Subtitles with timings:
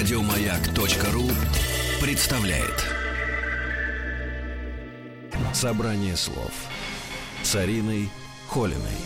[0.00, 1.28] Радиомаяк.ру
[2.00, 2.86] представляет
[5.52, 6.52] Собрание слов
[7.42, 8.08] с Ариной
[8.48, 8.96] Холиной.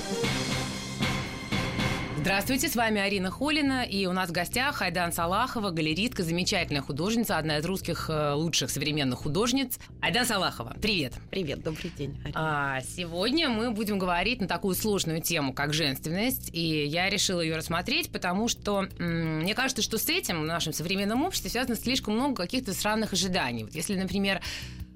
[2.25, 7.37] Здравствуйте, с вами Арина Холина, и у нас в гостях Айдан Салахова, галеристка, замечательная художница,
[7.37, 9.79] одна из русских э, лучших современных художниц.
[10.01, 11.13] Айдан Салахова, привет.
[11.31, 12.19] Привет, добрый день.
[12.33, 17.57] А, сегодня мы будем говорить на такую сложную тему, как женственность, и я решила ее
[17.57, 22.15] рассмотреть, потому что м- мне кажется, что с этим в нашем современном обществе связано слишком
[22.15, 23.65] много каких-то странных ожиданий.
[23.65, 24.41] Вот если, например,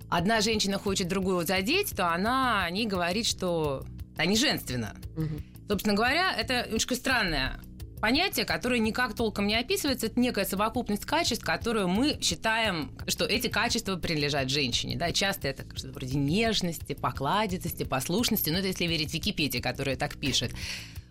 [0.09, 3.85] одна женщина хочет другую задеть, то она о ней говорит, что
[4.17, 4.97] они женственно.
[5.17, 5.27] Угу.
[5.69, 7.61] Собственно говоря, это немножко странное
[8.01, 10.07] понятие, которое никак толком не описывается.
[10.07, 14.97] Это некая совокупность качеств, которую мы считаем, что эти качества принадлежат женщине.
[14.97, 15.13] Да?
[15.13, 18.51] Часто это что-то вроде нежности, покладистости, послушности.
[18.51, 20.53] Ну, это если верить Википедии, которая так пишет.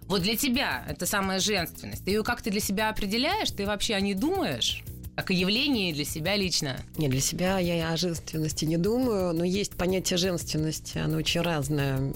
[0.07, 2.05] Вот для тебя это самая женственность.
[2.05, 3.51] Ты ее как-то для себя определяешь?
[3.51, 4.83] Ты вообще о ней думаешь?
[5.15, 6.77] Как о явлении для себя лично?
[6.97, 12.13] Не, для себя я о женственности не думаю, но есть понятие женственности, оно очень разное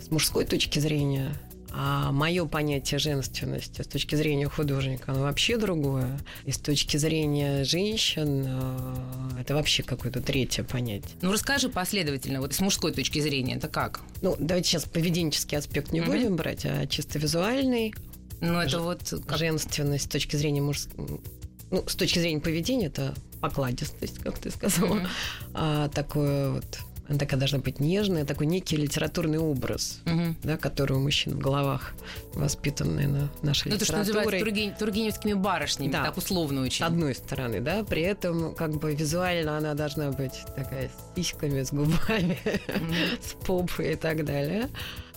[0.00, 1.34] с мужской точки зрения.
[1.78, 6.18] А мое понятие женственности с точки зрения художника, оно вообще другое.
[6.46, 11.10] И с точки зрения женщин э, это вообще какое-то третье понятие.
[11.20, 14.00] Ну, расскажи последовательно, вот с мужской точки зрения, это как?
[14.22, 16.10] Ну, давайте сейчас поведенческий аспект не Мгм.
[16.10, 17.94] будем брать, а чисто визуальный.
[18.40, 19.14] Ну, это Ж- вот...
[19.26, 20.86] как- Женственность с точки зрения муж...
[21.70, 24.94] Ну, с точки зрения поведения, это покладистость, как ты сказала.
[24.94, 25.06] Мгм.
[25.52, 26.78] А такое вот...
[27.08, 30.36] Она такая должна быть нежная, такой некий литературный образ, Мгм.
[30.42, 31.92] да, который у мужчин в головах
[32.34, 34.24] воспитанный на нашей Ну, это что литературой.
[34.24, 36.04] называется турген- тургеневскими барышнями, Да.
[36.04, 36.84] так условно очень.
[36.84, 41.62] С одной стороны, да, при этом как бы визуально она должна быть такая с сиськами,
[41.62, 42.38] с губами,
[43.22, 44.68] с попой и так далее.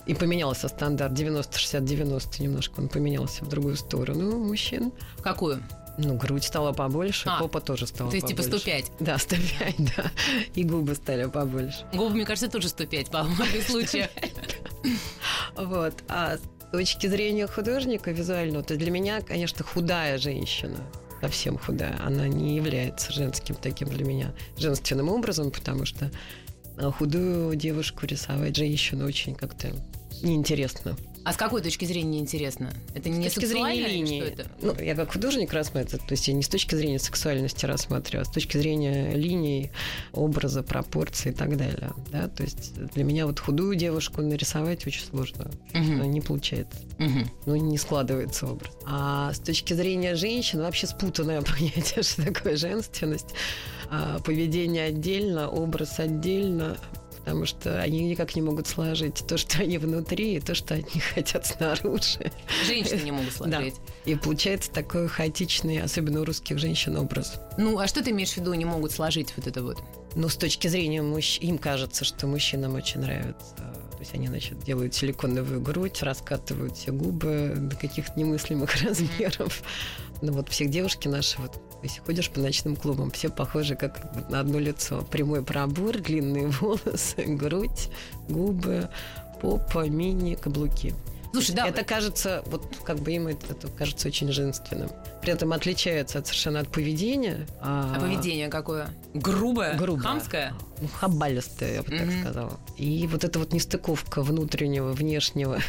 [0.06, 4.92] И поменялся стандарт 90-60-90 немножко, он поменялся в другую сторону у мужчин.
[5.22, 5.62] Какую?
[5.98, 8.60] Ну, грудь стала побольше, А, попа тоже стала То есть типа побольше.
[8.60, 8.92] 105.
[9.00, 10.10] Да, 105, да.
[10.54, 11.84] И губы стали побольше.
[11.92, 14.10] Губы, мне кажется, тоже 105 по многих случаях.
[15.56, 15.94] Вот.
[16.08, 20.78] А с точки зрения художника визуального, то для меня, конечно, худая женщина,
[21.20, 26.10] совсем худая, она не является женским таким для меня женственным образом, потому что
[26.78, 29.68] а, худую девушку рисовать женщину очень как-то
[30.22, 30.96] неинтересно.
[31.24, 32.72] А с какой точки зрения интересно?
[32.94, 34.20] Это не с точки зрения линии.
[34.20, 34.50] что это?
[34.62, 38.24] Ну, я как художник рассматриваю, то есть я не с точки зрения сексуальности рассматриваю, а
[38.24, 39.70] с точки зрения линий,
[40.12, 41.92] образа, пропорций и так далее.
[42.10, 42.28] Да?
[42.28, 45.50] То есть для меня вот худую девушку нарисовать очень сложно.
[45.74, 46.78] Ну, Не получается.
[46.98, 47.30] Мгм.
[47.46, 48.72] Ну, не складывается образ.
[48.86, 53.28] А с точки зрения женщин вообще спутанное понятие, что такое женственность.
[53.90, 56.76] А поведение отдельно, образ отдельно,
[57.24, 61.00] потому что они никак не могут сложить то, что они внутри, и то, что они
[61.14, 62.32] хотят снаружи.
[62.66, 63.74] Женщины не могут сложить.
[64.04, 67.40] И получается такой хаотичный, особенно у русских женщин, образ.
[67.58, 69.78] Ну, а что ты имеешь в виду, не могут сложить вот это вот?
[70.14, 73.54] Но с точки зрения мужчин, им кажется, что мужчинам очень нравится.
[73.56, 79.62] То есть они, значит, делают силиконовую грудь, раскатывают все губы до каких-то немыслимых размеров.
[80.22, 84.40] Ну вот все девушки наши, вот, если ходишь по ночным клубам, все похожи как на
[84.40, 85.02] одно лицо.
[85.10, 87.88] Прямой пробор, длинные волосы, грудь,
[88.28, 88.88] губы,
[89.40, 90.94] попа, мини, каблуки.
[91.32, 94.90] Слушай, да, Это кажется, вот как бы им это, это кажется очень женственным.
[95.22, 97.46] При этом отличается от совершенно от поведения.
[97.60, 98.88] а поведение какое?
[99.14, 99.76] Грубое?
[99.78, 100.02] Грубое.
[100.02, 100.54] Хамское?
[100.82, 102.20] Ну, хабалистая, я бы так Мгм.
[102.20, 102.58] сказала.
[102.78, 105.60] И вот эта вот нестыковка внутреннего, внешнего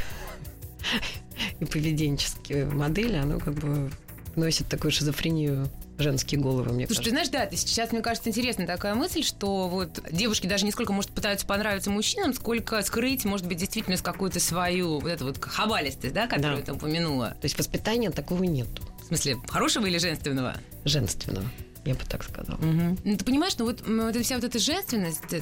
[1.59, 3.91] и поведенческие модели, оно как бы
[4.35, 5.67] носит такую шизофрению
[6.01, 7.29] женские головы, мне Слушай, ты кажется.
[7.29, 10.94] знаешь, да, ты сейчас, мне кажется, интересная такая мысль, что вот девушки даже не сколько,
[10.94, 16.13] может, пытаются понравиться мужчинам, сколько скрыть, может быть, действительно какую-то свою вот эту вот хабалистость,
[16.13, 16.66] да, которую Да.
[16.66, 17.29] ты упомянула.
[17.41, 20.56] То есть воспитания такого нету, В смысле, хорошего или женственного?
[20.85, 21.45] женственного,
[21.86, 22.59] я бы так сказала.
[22.62, 25.42] Ну, ты понимаешь, ну вот, вот вся вот эта женственность э,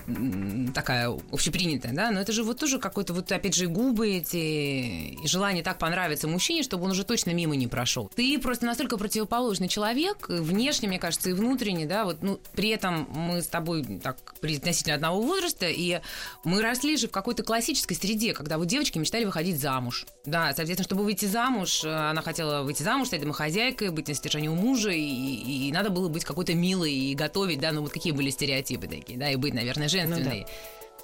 [0.73, 5.27] такая общепринятая, да, но это же вот тоже какой-то вот, опять же, губы эти, и
[5.27, 8.09] желание так понравиться мужчине, чтобы он уже точно мимо не прошел.
[8.15, 12.69] Ты просто настолько противоположный человек, и внешне, мне кажется, и внутренне, да, вот, ну, при
[12.69, 15.99] этом мы с тобой так относительно одного возраста, и
[16.45, 20.05] мы росли же в какой-то классической среде, когда вот девочки мечтали выходить замуж.
[20.25, 24.47] Да, соответственно, чтобы выйти замуж, э, она хотела выйти замуж, стать домохозяйкой, быть на содержании
[24.47, 28.13] у мужа, и, и надо было быть какой-то милой и готовить, да, ну вот какие
[28.13, 30.45] были стереотипы такие, да, и быть, наверное, женственной.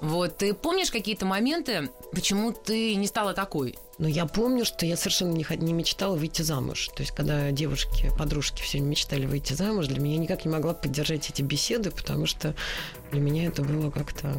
[0.02, 3.76] Вот, ты помнишь какие-то моменты, почему ты не стала такой?
[3.98, 6.90] Но я помню, что я совершенно не, не мечтала выйти замуж.
[6.96, 11.30] То есть, когда девушки, подружки все мечтали выйти замуж, для меня никак не могла поддержать
[11.30, 12.54] эти беседы, потому что
[13.12, 14.38] для меня это было как-то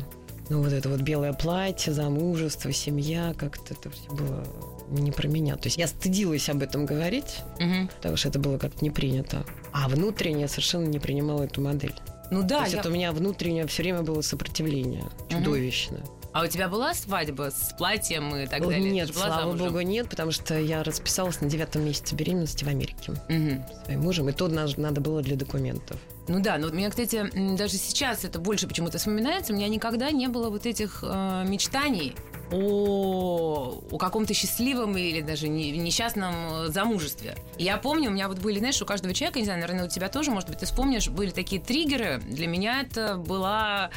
[0.50, 4.46] Ну, вот это вот белое платье, замужество, семья, как-то это все было
[4.90, 5.56] не про меня.
[5.56, 7.88] То есть я стыдилась об этом говорить, Мгм.
[7.96, 9.44] потому что это было как-то не принято.
[9.72, 11.94] А внутренне я совершенно не принимала эту модель.
[12.30, 16.02] Ну То да, есть я- это у меня внутреннее все время было сопротивление чудовищное.
[16.32, 18.90] а у тебя была свадьба с платьем и так далее?
[18.90, 19.66] Нет, слава замужем?
[19.68, 23.64] богу, нет, потому что я расписалась на девятом месяце беременности в Америке Мгм.
[23.84, 25.96] своим мужем, и то надо было для документов.
[26.28, 27.24] Ну да, но у меня, кстати,
[27.56, 29.52] даже сейчас это больше почему-то вспоминается.
[29.52, 32.14] У меня никогда не было вот этих э, мечтаний
[32.52, 37.36] о, о каком-то счастливом или даже не- несчастном э, замужестве.
[37.58, 40.08] Я помню, у меня вот были, знаешь, у каждого человека, не знаю, наверное, у тебя
[40.08, 42.18] тоже, может быть, ты вспомнишь, были такие триггеры.
[42.18, 43.90] Для меня это была,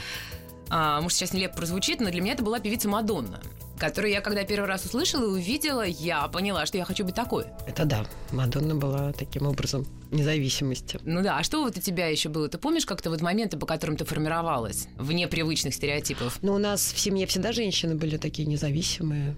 [0.69, 3.41] а, может, сейчас нелепо прозвучит, но для меня это была певица Мадонна
[3.79, 7.45] которую я когда первый раз услышала и увидела, я поняла, что я хочу быть такой.
[7.65, 10.99] Это да, Мадонна была таким образом независимости.
[11.03, 12.47] Ну да, а что вот у тебя еще было?
[12.49, 16.39] Ты помнишь как-то вот моменты, по которым ты формировалась вне привычных стереотипов?
[16.41, 19.35] Но у нас в семье всегда женщины были такие независимые.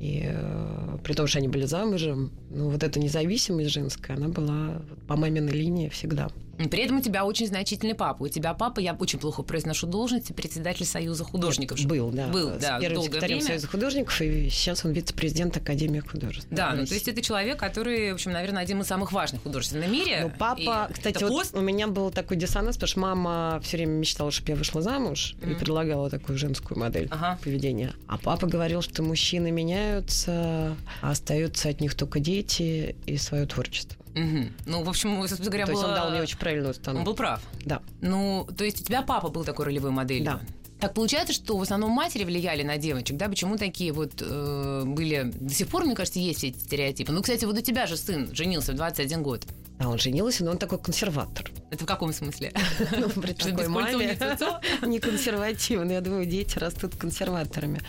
[0.00, 4.82] И э, при том, что они были замужем, ну вот эта независимость женская, она была
[5.06, 6.30] по маминой линии всегда.
[6.56, 8.24] При этом у тебя очень значительный папа.
[8.24, 11.78] У тебя папа, я очень плохо произношу должности, председатель Союза художников.
[11.84, 12.28] Был, да.
[12.28, 13.46] Был, да, Первым секретарем время.
[13.48, 16.48] Союза художников, и сейчас он вице-президент Академии художеств.
[16.50, 19.74] Да, ну то есть это человек, который, в общем, наверное, один из самых важных художеств
[19.74, 20.20] в мире.
[20.22, 21.54] Ну, папа, И кстати, вот пост.
[21.54, 25.34] у меня был такой диссонанс, потому что мама все время мечтала, чтобы я вышла замуж
[25.42, 25.58] и Мгм.
[25.58, 27.38] предлагала такую женскую модель Ага.
[27.42, 27.92] поведения.
[28.06, 33.96] А папа говорил, что мужчины меняются, а остаются от них только дети и свое творчество.
[34.16, 34.52] Мгм.
[34.64, 37.06] Ну, в общем, собственно говоря, То есть он было- дал мне очень правильную Он установку.
[37.06, 37.40] был прав.
[37.64, 37.82] Да.
[38.00, 40.24] Ну, то есть у тебя папа был такой ролевой моделью?
[40.24, 40.40] Да.
[40.80, 43.28] Так получается, что в основном матери влияли на девочек, да?
[43.28, 45.30] Почему такие вот э, были...
[45.34, 47.12] До сих пор, мне кажется, есть эти стереотипы.
[47.12, 49.46] Ну, кстати, вот у тебя же сын женился в 21 год.
[49.78, 51.50] А он женился, но он такой консерватор.
[51.70, 52.52] Это в каком смысле?
[52.98, 54.18] Ну, при такой маме
[54.86, 55.94] не консервативный.
[55.94, 57.80] Я думаю, дети растут консерваторами.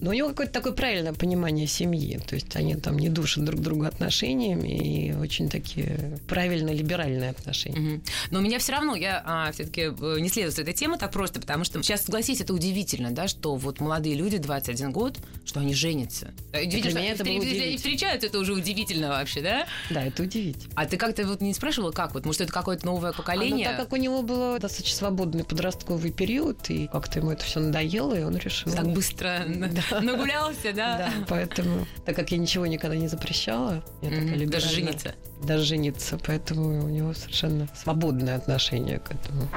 [0.00, 2.18] Но у него какое-то такое правильное понимание семьи.
[2.26, 7.78] То есть они там не душат друг друга отношениями и очень такие правильно-либеральные отношения.
[7.78, 8.02] Мгм.
[8.30, 9.90] Но у меня все равно, я все-таки
[10.20, 13.56] не следую с этой темы так просто, потому что сейчас, согласись, это удивительно, да, что
[13.56, 16.32] вот молодые люди, 21 год, что они женятся.
[16.52, 17.76] Да, Удивительно, что это они было встр- удивительно.
[17.76, 19.66] встречаются, это уже удивительно вообще, да?
[19.90, 20.72] Да, это удивительно.
[20.76, 23.68] А ты как-то вот не спрашивала, как вот, может, это какое-то новое А, ну, поколение?
[23.68, 28.14] так как у него был достаточно свободный подростковый период, и как-то ему это все надоело,
[28.18, 28.72] и он решил...
[28.72, 29.68] Так быстро на-
[30.02, 30.98] нагулялся, да?
[30.98, 34.46] Да, поэтому, так как я ничего никогда не запрещала, я такая.
[34.46, 35.14] Даже жениться.
[35.42, 39.48] Даже жениться, поэтому у него совершенно свободное отношение к этому.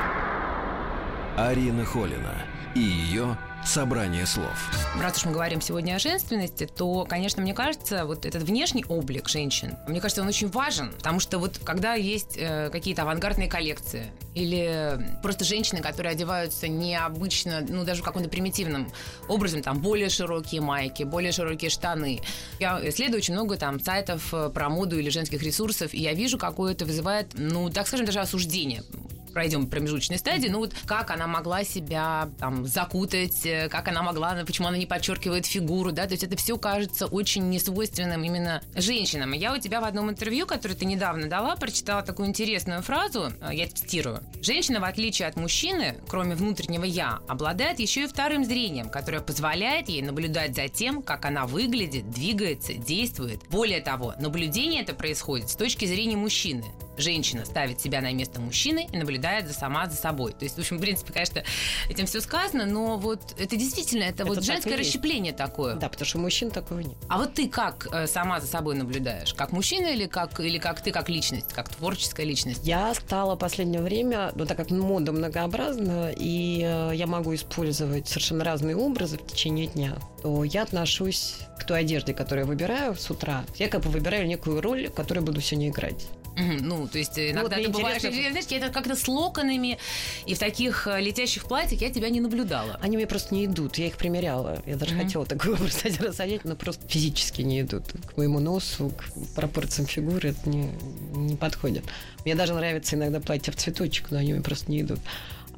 [1.38, 2.45] Арина Холина
[2.75, 4.72] и ее «Собрание слов».
[5.00, 9.30] Раз уж мы говорим сегодня о женственности, то, конечно, мне кажется, вот этот внешний облик
[9.30, 14.12] женщин, мне кажется, он очень важен, потому что вот когда есть э, какие-то авангардные коллекции
[14.34, 18.92] или просто женщины, которые одеваются необычно, ну, даже каким-то примитивным
[19.28, 22.22] образом, там, более широкие майки, более широкие штаны.
[22.60, 26.38] Я исследую очень много там сайтов э, про моду или женских ресурсов, и я вижу,
[26.38, 28.84] какое это вызывает, ну, так скажем, даже осуждение
[29.31, 34.33] пройдем промежуточной стадии, ну вот как она могла себя там закутать, э, как она могла,
[34.33, 38.62] ну, почему она не подчеркивает фигуру, да, то есть это все кажется очень несвойственным именно
[38.75, 39.31] женщинам.
[39.33, 43.50] Я у тебя в одном интервью, которое ты недавно дала, прочитала такую интересную фразу, э,
[43.54, 44.22] я цитирую.
[44.42, 49.89] Женщина, в отличие от мужчины, кроме внутреннего «я», обладает еще и вторым зрением, которое позволяет
[49.89, 53.42] ей наблюдать за тем, как она выглядит, двигается, действует.
[53.50, 56.65] Более того, наблюдение это происходит с точки зрения мужчины.
[56.98, 60.33] Женщина ставит себя на место мужчины и наблюдает за сама за собой.
[60.33, 61.43] То есть, в общем, в принципе, конечно,
[61.89, 65.75] этим все сказано, но вот это действительно, это, Это вот женское расщепление такое.
[65.75, 66.98] Да, потому что мужчин такого нет.
[67.07, 69.33] А вот ты как э, сама за собой наблюдаешь?
[69.33, 72.62] Как мужчина или как, или как ты как личность, как творческая личность?
[72.63, 78.07] Я стала в последнее время, ну так как мода многообразна, и э, я могу использовать
[78.07, 82.95] совершенно разные образы в течение дня, то я отношусь к той одежде, которую я выбираю
[82.95, 83.43] с утра.
[83.55, 86.07] Я как бы выбираю некую роль, которую буду сегодня играть.
[86.36, 89.78] Ну, то есть э, иногда мне ты бываешь, знаешь, я это как-то с локонами
[90.26, 92.80] и в таких э, летящих платьях я тебя не наблюдала.
[92.82, 93.78] Они мне просто не идут.
[93.78, 94.62] Я их примеряла.
[94.66, 95.04] Я даже Мгм.
[95.06, 97.84] хотела такой образ один раз одеть, но просто физически не идут.
[98.14, 100.70] К моему носу, к пропорциям фигуры это не,
[101.16, 101.84] не подходит.
[102.24, 105.00] Мне даже нравится иногда платье в цветочек, но они мне просто не идут.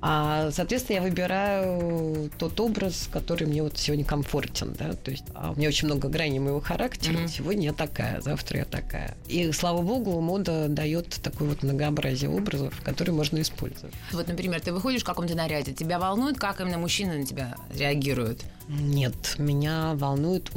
[0.05, 5.51] А, соответственно, я выбираю тот образ, который мне вот сегодня комфортен, да, то есть а
[5.51, 7.19] у меня очень много граней моего характера.
[7.19, 7.27] Мгм.
[7.29, 9.15] Сегодня я такая, завтра я такая.
[9.29, 13.95] И, слава богу, мода дает такое вот многообразие образов, которые можно использовать.
[14.12, 18.43] Вот, например, ты выходишь в каком-то наряде, тебя волнует, как именно мужчины на тебя реагируют?
[18.67, 20.51] Нет, меня волнует,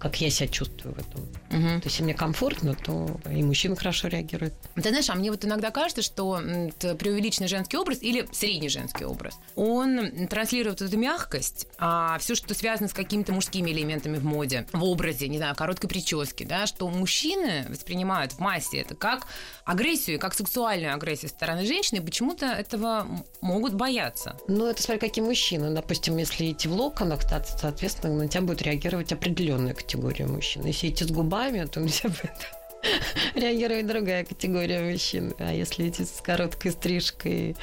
[0.00, 1.28] как я себя чувствую в этом.
[1.50, 1.80] Мгм.
[1.80, 4.54] То есть, если мне комфортно, то и мужчина хорошо реагирует.
[4.74, 6.40] Ты знаешь, а мне вот иногда кажется, что
[6.80, 12.88] преувеличенный женский образ или средний женский образ, он транслирует эту мягкость, а все, что связано
[12.88, 17.66] с какими-то мужскими элементами в моде, в образе, не знаю, короткой прически, да, что мужчины
[17.68, 19.26] воспринимают в массе это как
[19.64, 23.06] агрессию, как сексуальную агрессию со стороны женщины, и почему-то этого
[23.40, 24.36] могут бояться.
[24.48, 25.74] Ну, это смотря какие мужчины.
[25.74, 30.66] Допустим, если идти в локонах, то, соответственно, на тебя будет реагировать определенная категория мужчин.
[30.66, 35.34] Если идти с губами, то на тебя будет реагировать другая категория мужчин.
[35.38, 37.56] А если идти с короткой стрижкой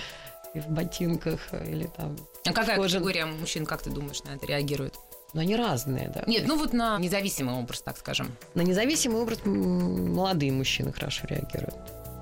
[0.56, 2.18] и в ботинках или там...
[2.46, 4.96] А какая Кожан- категория мужчин, как ты думаешь, на это реагирует?
[5.34, 6.24] Но они разные, да.
[6.26, 8.36] Нет, ну вот на независимый образ, так скажем.
[8.56, 11.76] На независимый образ молодые мужчины хорошо реагируют.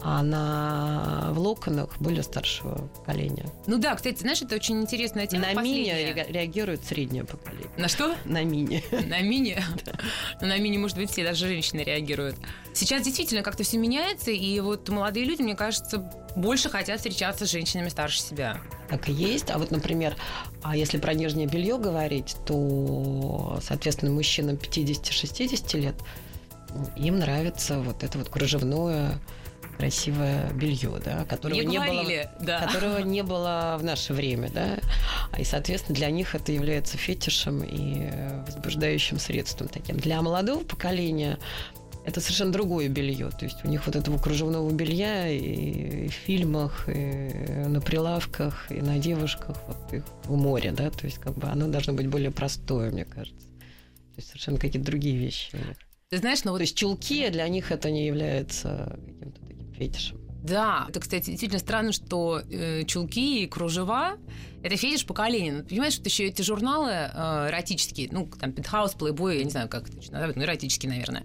[0.06, 3.46] А на в локонах более старшего поколения.
[3.68, 5.46] Ну да, кстати, знаешь, это очень интересная тема.
[5.46, 6.08] на мини последняя.
[6.14, 7.70] рега- реагирует среднее поколение.
[7.78, 8.14] На что?
[8.26, 8.84] На мини.
[8.92, 9.58] На мини?
[10.42, 12.36] Ну, на мини, может быть, все, даже женщины реагируют.
[12.74, 16.00] Сейчас действительно как-то все меняется, и вот молодые люди, мне кажется,
[16.36, 18.60] больше хотят встречаться с женщинами старше себя.
[18.90, 19.50] Так и есть.
[19.52, 20.16] А вот, например,
[20.64, 25.96] а если про нижнее белье говорить, то, соответственно, мужчинам 50-60 лет
[26.98, 29.20] им нравится вот это вот кружевное
[29.84, 32.68] красивое белье, да, которого не говорили, было, да.
[32.68, 34.80] которого не было в наше время, да,
[35.32, 39.98] А и соответственно для них это является фетишем и э, возбуждающим средством таким.
[39.98, 41.38] Для молодого поколения
[42.06, 43.30] это совершенно другое белье.
[43.32, 48.80] То есть у них вот этого кружевного белья и в фильмах, и на прилавках, и
[48.80, 52.32] на девушках, вот их в море, да, то есть как бы оно должно быть более
[52.32, 53.48] простое, мне кажется.
[53.48, 55.78] То есть совершенно какие-то другие вещи у них.
[56.10, 59.43] Ты знаешь, ну вот То есть чулки для них это не является каким-то
[59.74, 60.20] фетишем.
[60.44, 64.18] Да, это, кстати, действительно странно, что э, чулки и кружева–
[64.64, 65.64] это фетиш поколения.
[65.64, 69.88] Понимаешь, что еще эти журналы э, эротические, ну, там, Penthouse, Playboy, я не знаю, как
[69.88, 71.24] это точно называют, ну, эротические, наверное,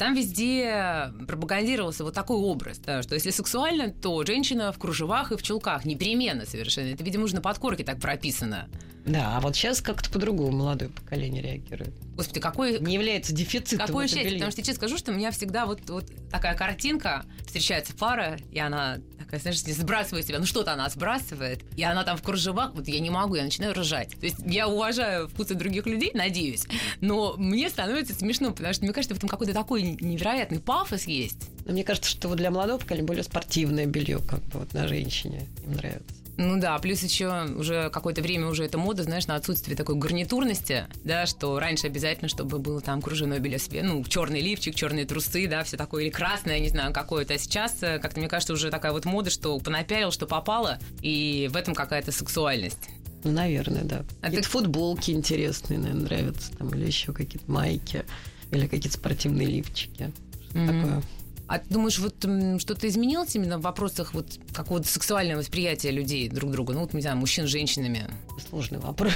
[0.00, 5.36] там везде пропагандировался вот такой образ, да, что если сексуально, то женщина в кружевах и
[5.36, 6.88] в чулках, непременно совершенно.
[6.88, 8.68] Это, видимо, уже на подкорке так прописано.
[9.10, 11.92] Да, а вот сейчас как-то по-другому молодое поколение реагирует.
[12.14, 15.32] Господи, какой, Не является дефицитом Какое счастье, потому что я тебе скажу, что у меня
[15.32, 20.72] всегда вот, вот такая картинка, встречается пара, и она такая, знаешь, сбрасывает себя, ну что-то
[20.72, 24.10] она сбрасывает, и она там в кружевах, вот я не могу, я начинаю ржать.
[24.10, 26.66] То есть я уважаю вкусы других людей, надеюсь,
[27.00, 31.48] но мне становится смешно, потому что мне кажется, в этом какой-то такой невероятный пафос есть.
[31.64, 34.86] Но мне кажется, что вот для молодого поколения более спортивное белье, как бы вот на
[34.86, 36.19] женщине им нравится.
[36.36, 40.86] Ну да, плюс еще уже какое-то время уже эта мода, знаешь, на отсутствие такой гарнитурности,
[41.04, 45.64] да, что раньше обязательно, чтобы было там кружевное белье, ну, черный лифчик, черные трусы, да,
[45.64, 47.34] все такое, или красное, не знаю, какое-то.
[47.34, 51.50] А сейчас, э, как-то, мне кажется, уже такая вот мода, что понапялил, что попало, и
[51.52, 52.88] в этом какая-то сексуальность.
[53.22, 54.02] Ну, наверное, да.
[54.22, 58.04] А ты- футболки интересные, наверное, нравятся, там, или еще какие-то майки,
[58.50, 60.10] или какие-то спортивные лифчики.
[60.48, 60.80] Что Мгм.
[60.80, 61.02] такое?
[61.50, 62.14] А ты думаешь, вот
[62.60, 66.74] что-то изменилось именно в вопросах вот какого-то сексуального восприятия людей друг друга?
[66.74, 68.08] Ну, вот, не знаю, мужчин с женщинами.
[68.48, 69.12] Сложный вопрос.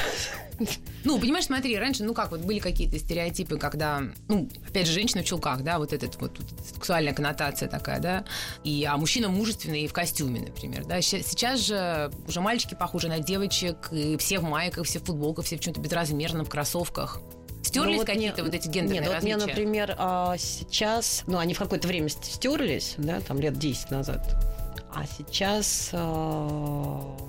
[1.05, 5.23] Ну, понимаешь, смотри, раньше, ну как, вот были какие-то стереотипы, когда, ну, опять же, женщина
[5.23, 8.25] в чулках, да, вот этот вот, вот сексуальная коннотация такая, да,
[8.65, 11.01] и, а мужчина мужественный и в костюме, например, да.
[11.03, 15.57] Сейчас же уже мальчики похожи на девочек, и все в майках, все в футболках, все
[15.57, 17.21] в чем-то безразмерном, в кроссовках.
[17.65, 19.51] Стерлись вот какие-то мне- вот эти гендерные Нет, вот мне, различия?
[19.57, 24.37] например, а, сейчас, ну, они в какое-то время ст- стерлись, да, там лет 10 назад.
[24.95, 25.99] А сейчас, а,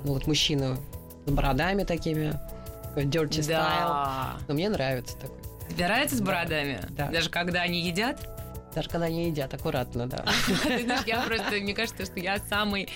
[0.03, 0.77] ну, вот мужчина
[1.25, 2.39] с бородами такими,
[2.83, 3.47] такой dirty style.
[3.47, 4.33] Да.
[4.47, 5.37] Но мне нравится такой.
[5.69, 6.79] Тебе нравится с бородами?
[6.89, 7.07] Да.
[7.07, 8.19] Даже когда они едят?
[8.75, 10.25] Даже когда они едят, аккуратно, да.
[11.07, 12.89] Я просто, мне кажется, что я самый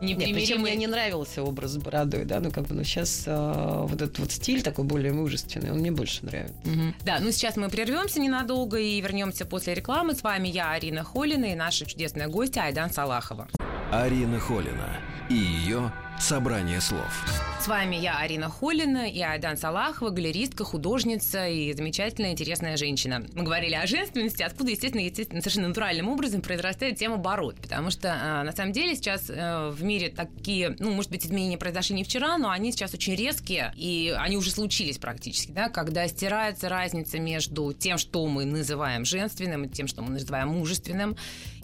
[0.00, 4.00] Нет, причем мне не нравился образ с бородой, да, ну как бы, ну сейчас вот
[4.00, 6.56] этот вот стиль такой более мужественный, он мне больше нравится.
[6.64, 6.94] Мгм.
[7.04, 10.14] Да, ну сейчас мы прервемся ненадолго и вернемся после рекламы.
[10.14, 13.48] С вами я, Арина Холина, и наша чудесная гостья Айдан Салахова.
[13.90, 15.90] Арина Холина и ее
[16.20, 17.24] «Собрание слов».
[17.58, 23.24] С вами я, Арина Холина, и Айдан Салахова, галеристка, художница и замечательная, интересная женщина.
[23.34, 27.56] Мы говорили о женственности, откуда, естественно, естественно, совершенно натуральным образом произрастает тема бород.
[27.62, 31.56] Потому что, а, на самом деле, сейчас э, в мире такие, ну, может быть, изменения
[31.56, 36.06] произошли не вчера, но они сейчас очень резкие, и они уже случились практически, да, когда
[36.08, 41.16] стирается разница между тем, что мы называем женственным, и тем, что мы называем мужественным.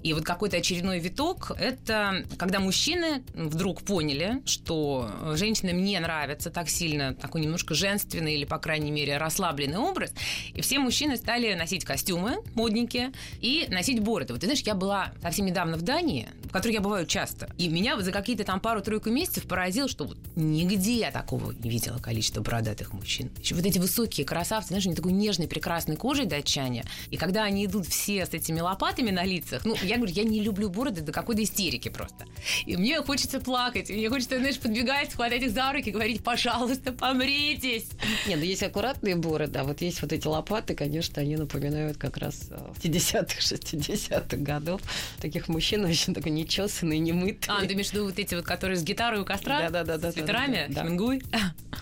[0.04, 6.68] И вот какой-то очередной виток– это когда мужчины вдруг поняли, что женщинам не нравится так
[6.68, 10.12] сильно такой немножко женственный или, по крайней мере, расслабленный образ.
[10.52, 14.34] И все мужчины стали носить костюмы модненькие и носить бороды.
[14.34, 17.48] Вот ты знаешь, я была совсем недавно в Дании, которой я бываю часто.
[17.56, 21.98] И меня за какие-то там пару-тройку месяцев поразило, что вот нигде я такого не видела
[21.98, 23.30] количества бородатых мужчин.
[23.38, 26.84] Еще вот эти высокие красавцы, знаешь, они такой нежной, прекрасной кожей датчане.
[27.10, 30.40] И когда они идут все с этими лопатами на лицах, ну, я говорю, я не
[30.40, 32.26] люблю бороды до какой-то истерики просто.
[32.66, 36.92] И мне хочется плакать, и мне хочется, знаешь, подбегать, хватать их за руки, говорить, пожалуйста,
[36.92, 37.88] помритесь.
[38.26, 42.16] Не, ну есть аккуратные бороды, а вот есть вот эти лопаты, конечно, они напоминают как
[42.16, 42.50] раз
[42.82, 44.80] 50-х, э, 60-х годов.
[45.20, 47.48] Таких мужчин очень такой нечесанный, немытый.
[47.48, 49.70] А, ты имеешь в виду вот эти вот, которые с гитарой у костра?
[49.70, 50.12] Да-да-да.
[50.12, 50.66] С ветрами?
[50.68, 51.22] Да, Хемингуэй?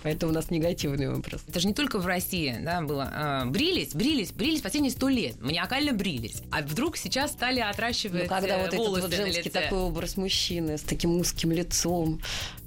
[0.03, 1.43] Поэтому у нас негативный вопрос.
[1.49, 3.11] Это же не только в России, да, было.
[3.13, 5.41] А, брились, брились, брились последние сто лет.
[5.41, 6.43] Маниакально брились.
[6.51, 10.79] А вдруг сейчас стали отращивать ну, когда вот волосы этот вот женский такой образ мужчины
[10.79, 12.21] с таким узким лицом,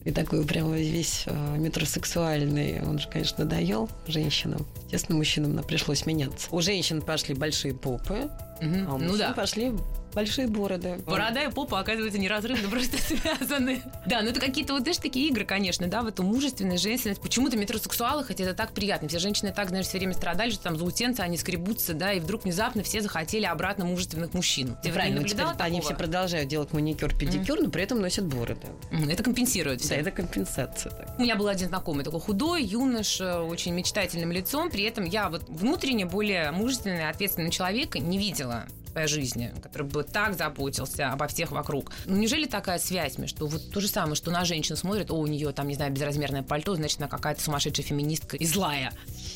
[0.06, 2.82] и такой прямо весь э, метросексуальный.
[2.84, 4.66] Он же, конечно, надоел женщинам.
[4.86, 6.48] Естественно, мужчинам пришлось меняться.
[6.52, 8.30] У женщин пошли большие попы,
[8.62, 8.76] Угу.
[8.88, 9.34] а у ну мужчин да.
[9.34, 9.74] пошли
[10.16, 10.98] большие бороды.
[11.06, 13.82] Борода и попа, оказывается, неразрывно просто связаны.
[14.06, 17.22] Да, ну это какие-то вот, знаешь, такие игры, конечно, да, в эту мужественность, женственность.
[17.22, 19.08] Почему-то метросексуалы, хотя это так приятно.
[19.10, 22.44] Все женщины так, знаешь, все время страдали, что там заутенцы, они скребутся, да, и вдруг
[22.46, 24.76] внезапно все захотели обратно мужественных мужчин.
[24.82, 25.94] Ты Правильно, теперь наблюдала они такого?
[25.94, 28.68] все продолжают делать маникюр, педикюр, но при этом носят бороды.
[29.10, 29.96] Это компенсирует Да, все.
[29.96, 30.92] это компенсация.
[30.92, 31.16] так.
[31.18, 34.70] У меня был один знакомый, такой худой, юноша, очень мечтательным лицом.
[34.70, 38.66] При этом я вот внутренне более мужественный, ответственный человек не видела
[38.96, 41.92] своей жизни, который бы так заботился обо всех вокруг.
[42.06, 45.28] Ну, неужели такая связь между вот то же самое, что на женщину смотрят, о, у
[45.28, 48.94] нее там, не знаю, безразмерное пальто, значит, она какая-то сумасшедшая феминистка и злая.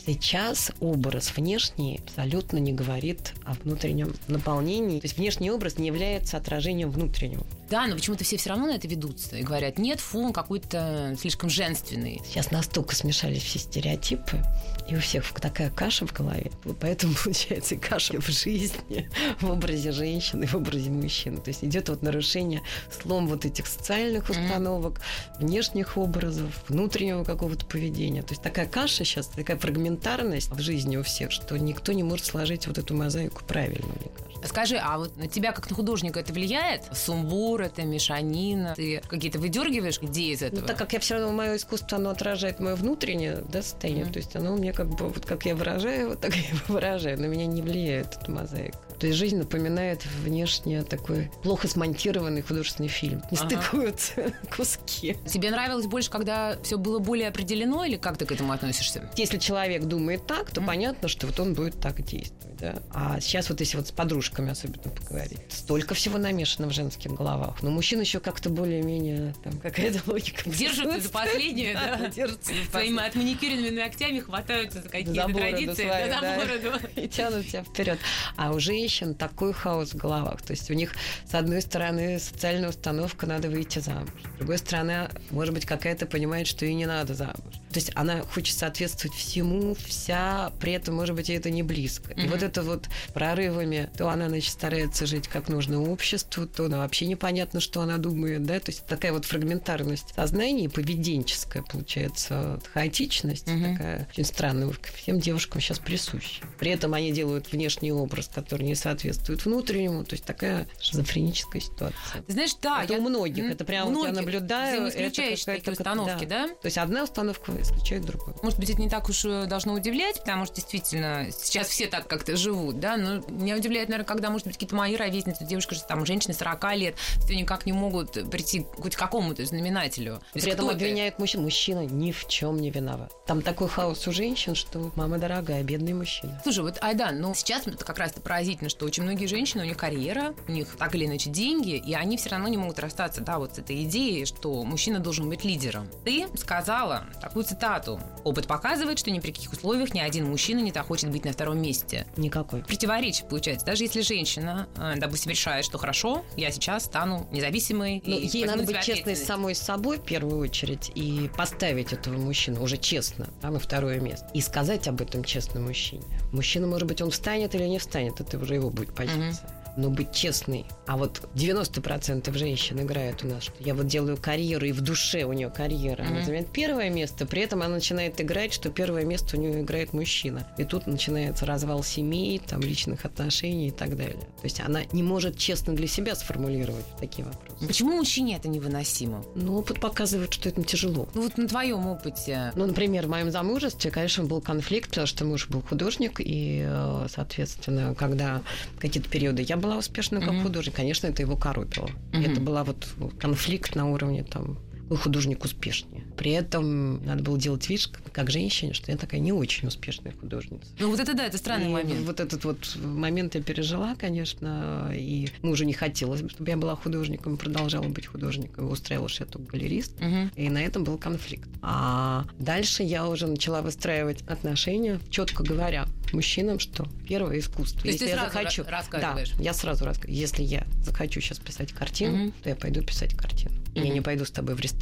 [0.09, 4.99] Сейчас образ внешний абсолютно не говорит о внутреннем наполнении.
[4.99, 7.45] То есть внешний образ не является отражением внутреннего.
[7.69, 11.15] Да, но почему-то все все равно на это ведутся и говорят, нет, фу, он какой-то
[11.19, 12.19] слишком женственный.
[12.25, 14.43] Сейчас настолько смешались все стереотипы,
[14.89, 16.49] и у всех такая каша в голове.
[16.81, 19.07] Поэтому получается и каша в жизни,
[19.39, 21.37] в образе женщины, в образе мужчины.
[21.37, 25.01] То есть идет вот нарушение, слом вот этих социальных установок,
[25.39, 28.23] внешних образов, внутреннего какого-то поведения.
[28.23, 29.57] То есть такая каша сейчас, такая
[29.99, 34.11] фрагментарность в жизни у всех, что никто не может сложить вот эту мозаику правильно, мне
[34.15, 34.47] кажется.
[34.47, 36.83] Скажи, а вот на тебя как на художника это влияет?
[36.93, 38.73] Сумбур, это мешанина?
[38.75, 40.61] Ты какие-то выдергиваешь идеи из этого?
[40.61, 44.05] Ну, так как я все равно мое искусство, оно отражает мое внутреннее да, состояние.
[44.05, 44.13] Мгм.
[44.13, 47.19] То есть оно мне как бы, вот как я выражаю, вот так я выражаю.
[47.19, 48.77] На меня не влияет эта мозаика.
[48.99, 53.21] То есть жизнь напоминает внешне такой плохо смонтированный художественный фильм.
[53.31, 53.61] Не Ага.
[53.61, 55.15] стыкуются куски.
[55.25, 59.09] Тебе нравилось больше, когда все было более определено, или как ты к этому относишься?
[59.15, 60.67] Если человек думает так, то Мгм.
[60.67, 62.38] понятно, что вот он будет так действовать.
[62.59, 62.81] Да?
[62.93, 67.61] А сейчас вот если вот с подружками особенно поговорить, столько всего намешано в женских головах.
[67.61, 70.49] Но мужчин еще как-то более-менее там какая-то логика.
[70.49, 71.11] Держатся за присутствует.
[71.11, 72.07] последнее, да?
[72.15, 76.87] держатся Своими отманикюренными ногтями хватаются за какие-то традиции, да, за бороду.
[76.95, 77.99] и тянут тебя вперед.
[78.35, 80.41] А у женщин такой хаос в головах.
[80.41, 80.93] То есть у них,
[81.29, 84.09] с одной стороны, социальная установка, надо выйти замуж.
[84.35, 87.53] С другой стороны, может быть, какая-то понимает, что ей не надо замуж.
[87.71, 92.13] То есть она хочет соответствовать всему, вся, при этом, может быть, ей это не близко.
[92.13, 96.79] И вот это вот прорывами, то она, значит, старается жить как нужно обществу, то она
[96.79, 102.67] вообще непонятно, что она думает, да, то есть такая вот фрагментарность сознания поведенческая, получается, вот
[102.73, 103.73] хаотичность Мгм.
[103.77, 106.43] такая очень странная, всем девушкам сейчас присуща.
[106.59, 112.21] При этом они делают внешний образ, который не соответствует внутреннему, то есть такая шизофреническая ситуация.
[112.27, 112.83] Ты знаешь, да.
[112.83, 114.81] это я- у многих, это прямо вот я многих наблюдаю.
[114.81, 116.47] это взаимоисключающие какая-то такие установки, да?
[116.47, 118.35] То есть одна установка исключает другую.
[118.41, 122.07] Может быть, это не так уж и должно удивлять, потому что действительно сейчас все так
[122.07, 125.81] как-то живут, да, но меня удивляет, наверное, когда, может быть, какие-то мои ровесницы, девушка, же
[125.83, 130.15] там, женщины 40 лет, все никак не могут прийти хоть к какому-то знаменателю.
[130.15, 131.41] То есть При этом обвиняют мужчин.
[131.41, 133.11] Мужчина ни в чем не виноват.
[133.25, 136.39] Там такой хаос у женщин, что мама дорогая, бедный мужчина.
[136.43, 139.77] Слушай, вот Айдан, ну сейчас это как раз-то поразительно, что очень многие женщины, у них
[139.77, 143.39] карьера, у них так или иначе деньги, и они все равно не могут расстаться, да,
[143.39, 145.87] вот с этой идеей, что мужчина должен быть лидером.
[146.03, 147.99] Ты сказала такую цитату.
[148.23, 151.61] Опыт показывает, что ни при каких условиях ни один мужчина не захочет быть на втором
[151.61, 152.07] месте.
[152.29, 152.61] Никакой.
[152.61, 153.65] Противоречие получается.
[153.65, 158.03] Даже если женщина, э, допустим, решает, что хорошо, я сейчас стану независимой.
[158.05, 162.61] Ну, ей надо быть честной с самой собой в первую очередь и поставить этого мужчину
[162.61, 164.27] уже честно да, на второе место.
[164.35, 166.03] И сказать об этом честно мужчине.
[166.31, 169.39] Мужчина, может быть, он встанет или не встанет, это уже его будет позиция.
[169.79, 170.65] Но быть честной.
[170.87, 175.23] А вот 90% женщин играют у нас, что я вот делаю карьеру, и в душе
[175.23, 176.01] у нее карьера.
[176.03, 176.23] Она Мгм.
[176.23, 180.45] занимает первое место, при этом она начинает играть, что первое место у нее играет мужчина.
[180.57, 184.19] И тут начинается развал семей, там, личных отношений и так далее.
[184.19, 187.65] То есть она не может честно для себя сформулировать такие вопросы.
[187.65, 189.23] Почему мужчине это невыносимо?
[189.35, 191.07] Ну, опыт показывает, что это тяжело.
[191.13, 192.51] Ну вот на твоем опыте.
[192.55, 197.07] Ну, например, в моем замужестве, конечно, был конфликт, потому что муж был художник, и, э,
[197.13, 198.41] соответственно, когда
[198.79, 200.75] какие-то периоды я была была успешна как художник.
[200.75, 201.89] Конечно, это его коробило.
[202.11, 202.87] Это была вот
[203.19, 204.57] конфликт на уровне там
[204.89, 206.03] вы художник успешнее.
[206.17, 210.67] При этом надо было делать вид, как, женщине, что я такая не очень успешная художница.
[210.79, 212.05] Ну вот это да, это странный И момент.
[212.05, 217.37] Вот этот вот момент я пережила, конечно, и мужу не хотелось, чтобы я была художником,
[217.37, 219.99] продолжала быть художником, устраивала, я только галерист.
[219.99, 220.31] Мгм.
[220.35, 221.49] И на этом был конфликт.
[221.61, 227.81] А дальше я уже начала выстраивать отношения, четко говоря мужчинам, что первое искусство.
[227.81, 230.19] То есть Если ты я сразу захочу, да, я сразу рассказываю.
[230.19, 232.33] Если я захочу сейчас писать картину, Мгм.
[232.43, 233.55] то я пойду писать картину.
[233.75, 234.78] И Я не пойду с тобой в ресторан,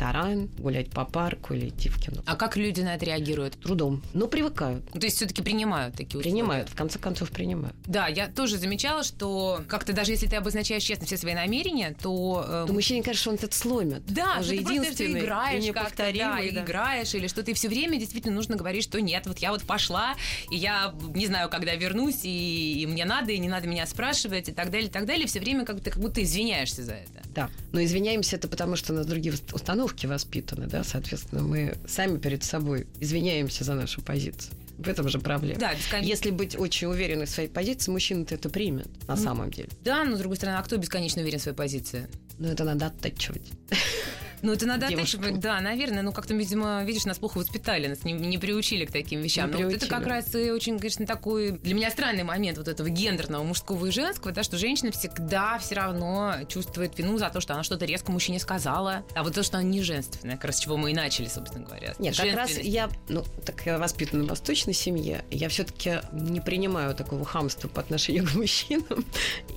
[0.58, 2.22] гулять по парку или идти в кино.
[2.26, 3.60] А как люди на это реагируют?
[3.60, 4.04] Трудом.
[4.14, 4.84] Но привыкают.
[4.94, 6.30] Ну, То есть все-таки принимают такие условия?
[6.32, 7.76] Принимают, в конце концов принимают.
[7.86, 12.46] Да, я тоже замечала, что как-то даже если ты обозначаешь честно все свои намерения, то...
[12.48, 14.06] э, То мужчине кажется, что он это сломит.
[14.08, 16.48] Да, он же ты единственный что играешь и как-то, да, да.
[16.48, 20.16] играешь, или что ты все время действительно нужно говорить, что нет, вот я вот пошла,
[20.52, 24.50] и я не знаю, когда вернусь, и, и мне надо, и не надо меня спрашивать,
[24.50, 25.28] и так далее, и так далее.
[25.28, 27.22] Все время как ты как будто извиняешься за это.
[27.36, 27.50] Да.
[27.72, 29.54] Но извиняемся это потому, что у нас другие уст-
[29.88, 34.54] установки воспитаны, да, соответственно, мы сами перед собой извиняемся за нашу позицию.
[34.78, 35.60] В этом же проблема.
[35.60, 39.70] Да, бескон- Если быть очень уверенной в своей позиции, мужчина-то это примет на самом деле.
[39.84, 42.08] да, но с другой стороны, а кто бесконечно уверен в своей позиции?
[42.38, 43.42] Но это надо оттачивать.
[44.42, 45.18] Ну, это надо Девушку.
[45.18, 46.02] оттачивать, да, наверное.
[46.02, 49.52] Ну, как-то, видимо, видишь, нас плохо воспитали, нас не, не приучили к таким вещам.
[49.52, 52.68] Не Но вот это как раз и очень, конечно, такой для меня странный момент вот
[52.68, 57.42] этого гендерного мужского и женского, да, что женщина всегда все равно чувствует вину за то,
[57.42, 60.58] что она что-то резко мужчине сказала, а вот то, что она не женственная, как раз
[60.58, 61.94] с чего мы и начали, собственно говоря.
[62.00, 66.96] Нет, как раз я, ну, так я воспитана в восточной семье, я все-таки не принимаю
[66.96, 69.06] такого хамства по отношению к мужчинам.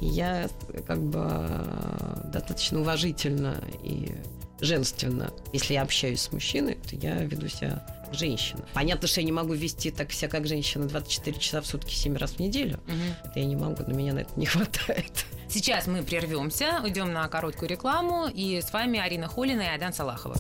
[0.01, 0.49] Я
[0.87, 4.13] как бы э, достаточно уважительно и
[4.61, 5.31] женственно.
[5.53, 8.65] Если я общаюсь с мужчиной, то я веду себя женщина.
[8.75, 12.17] Понятно, что я не могу вести так себя как женщина 24 часа в сутки, 7
[12.17, 12.81] раз в неделю.
[12.87, 13.15] Мгм.
[13.25, 15.25] Это я не могу, но меня на это не хватает.
[15.49, 20.37] Сейчас мы прервемся, уйдем на короткую рекламу, и с вами Арина Холина и Айдан Салахова.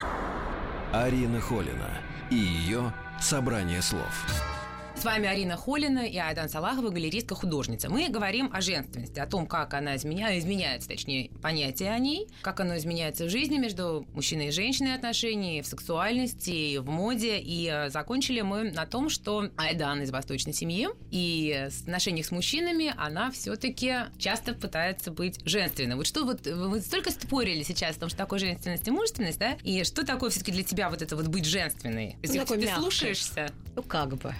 [0.92, 4.59] Арина Холина и ее «Собрание слов».
[5.00, 7.88] С вами Арина Холина и Айдан Салахова, галеристка-художница.
[7.88, 12.60] Мы говорим о женственности, о том, как она изменяет, изменяется, точнее, понятие о ней, как
[12.60, 17.38] оно изменяется в жизни между мужчиной и женщиной отношений, в сексуальности, в моде.
[17.38, 22.30] И э, закончили мы на том, что Айдан из восточной семьи, и в отношениях с
[22.30, 25.96] мужчинами она все-таки часто пытается быть женственной.
[25.96, 29.56] Вот что вот вы столько спорили сейчас о том, что такое женственность и мужественность, да?
[29.62, 32.16] И что такое все-таки для тебя вот это вот быть женственной?
[32.22, 32.82] Ну, ты мягкой.
[32.82, 33.50] слушаешься?
[33.80, 34.34] Ну, как бы.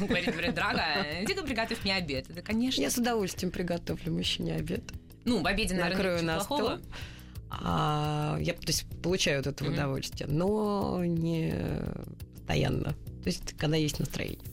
[0.00, 2.28] Говорит, говорит, дорогая, иди-ка приготовь мне обед.
[2.28, 2.80] Это, конечно.
[2.82, 4.82] Я с удовольствием приготовлю мужчине обед.
[5.24, 6.76] Ну, в обеде, наверное, накрою ничего на плохого.
[6.76, 6.92] стол.
[7.50, 9.78] А, я то есть, получаю от этого Мгм.
[9.78, 11.54] удовольствие, но не
[12.36, 12.90] постоянно.
[13.22, 14.44] То есть, когда есть настроение.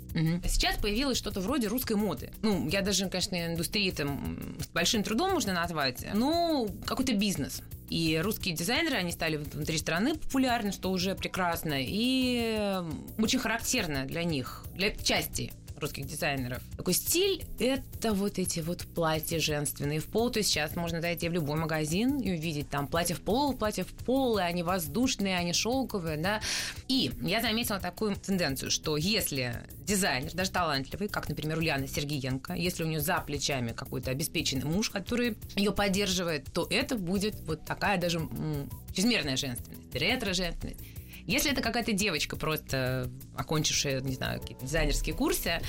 [0.45, 2.31] Сейчас появилось что-то вроде русской моды.
[2.41, 7.61] Ну, я даже, конечно, индустрии там с большим трудом можно назвать, но какой-то бизнес.
[7.91, 11.75] И русские дизайнеры, они стали внутри страны популярны, что уже прекрасно.
[11.77, 16.61] И э, очень характерно для них, для части русских дизайнеров.
[16.77, 20.29] Такой стиль– это вот эти вот платья женственные в пол.
[20.29, 23.83] То есть сейчас можно зайти в любой магазин и увидеть там платья в пол, платья
[23.83, 26.41] в пол, и они воздушные, они шелковые, да.
[26.87, 32.83] И я заметила такую тенденцию, что если дизайнер, даже талантливый, как, например, Ульяна Сергеенко, если
[32.83, 37.99] у нее за плечами какой-то обеспеченный муж, который ее поддерживает, то это будет вот такая
[37.99, 40.79] даже м, чрезмерная женственность, ретро-женственность.
[41.25, 45.61] Если это какая-то девочка, просто окончившая, не знаю, какие-то дизайнерские курсы,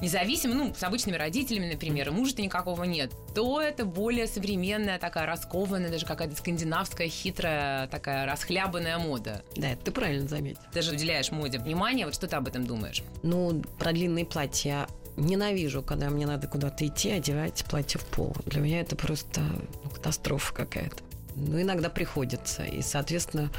[0.00, 5.26] независимо, ну, с обычными родителями, например, и мужа-то никакого нет, то это более современная, такая
[5.26, 9.44] раскованная, даже какая-то скандинавская, хитрая, такая расхлябанная мода.
[9.56, 10.62] Да, это ты правильно заметил.
[10.72, 13.02] Ты же уделяешь моде внимание, вот что ты об этом думаешь?
[13.22, 18.34] Ну, про длинные платья ненавижу, когда мне надо куда-то идти, одевать платье в пол.
[18.46, 21.09] Для меня это просто ну, катастрофа какая-то.
[21.36, 22.64] Ну, иногда приходится.
[22.64, 23.50] И, соответственно,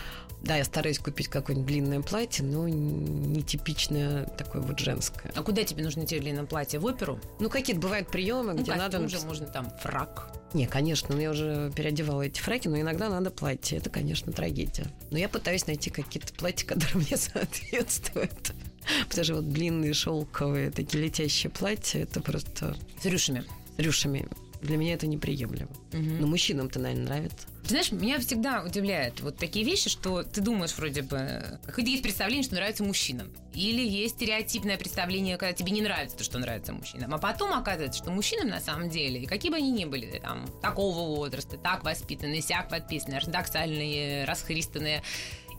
[0.41, 5.31] да, я стараюсь купить какое-нибудь длинное платье, но нетипичное такое вот женское.
[5.35, 6.79] А куда тебе нужно идти в длинном платье?
[6.79, 7.19] В оперу?
[7.39, 8.97] Ну, какие-то бывают приемы, Ну, где надо...
[8.99, 10.33] костюм же можно там, фрак.
[10.53, 13.77] Не, конечно, я уже переодевала эти фраки, но иногда надо платье.
[13.77, 14.85] Это, конечно, трагедия.
[15.11, 18.53] Но я пытаюсь найти какие-то платья, которые мне соответствуют.
[19.07, 23.43] Потому что вот длинные шелковые такие летящие платья, это просто С рюшами.
[23.77, 24.27] с рюшами.
[24.61, 25.69] Для меня это неприемлемо.
[25.93, 26.19] Мгм.
[26.21, 27.47] Но мужчинам-то, наверное, нравится.
[27.71, 32.03] Ты знаешь, меня всегда удивляет вот такие вещи, что ты думаешь вроде бы, какое-то есть
[32.03, 33.31] представление, что нравится мужчинам.
[33.53, 37.13] Или есть стереотипное представление, когда тебе не нравится то, что нравится мужчинам.
[37.13, 40.49] А потом оказывается, что мужчинам на самом деле, и какие бы они ни были, там,
[40.61, 45.01] такого возраста, так воспитанные, сяк подписанные, ортодоксальные, расхристанные,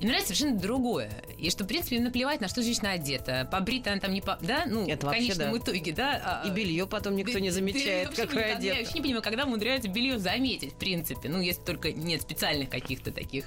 [0.02, 1.12] Им нравится совершенно другое.
[1.38, 3.48] И что, в принципе, им наплевать, на что женщина одета.
[3.50, 4.36] Побрита она там не по...
[4.42, 4.64] Да?
[4.66, 5.58] Ну, Это в вообще конечном да.
[5.58, 6.42] итоге, да.
[6.42, 9.44] а, И белье потом никто не замечает, да, какое не- Я вообще не понимаю, когда
[9.44, 11.28] умудряются белье заметить, в принципе.
[11.28, 13.44] Ну, если только нет специальных каких-то таких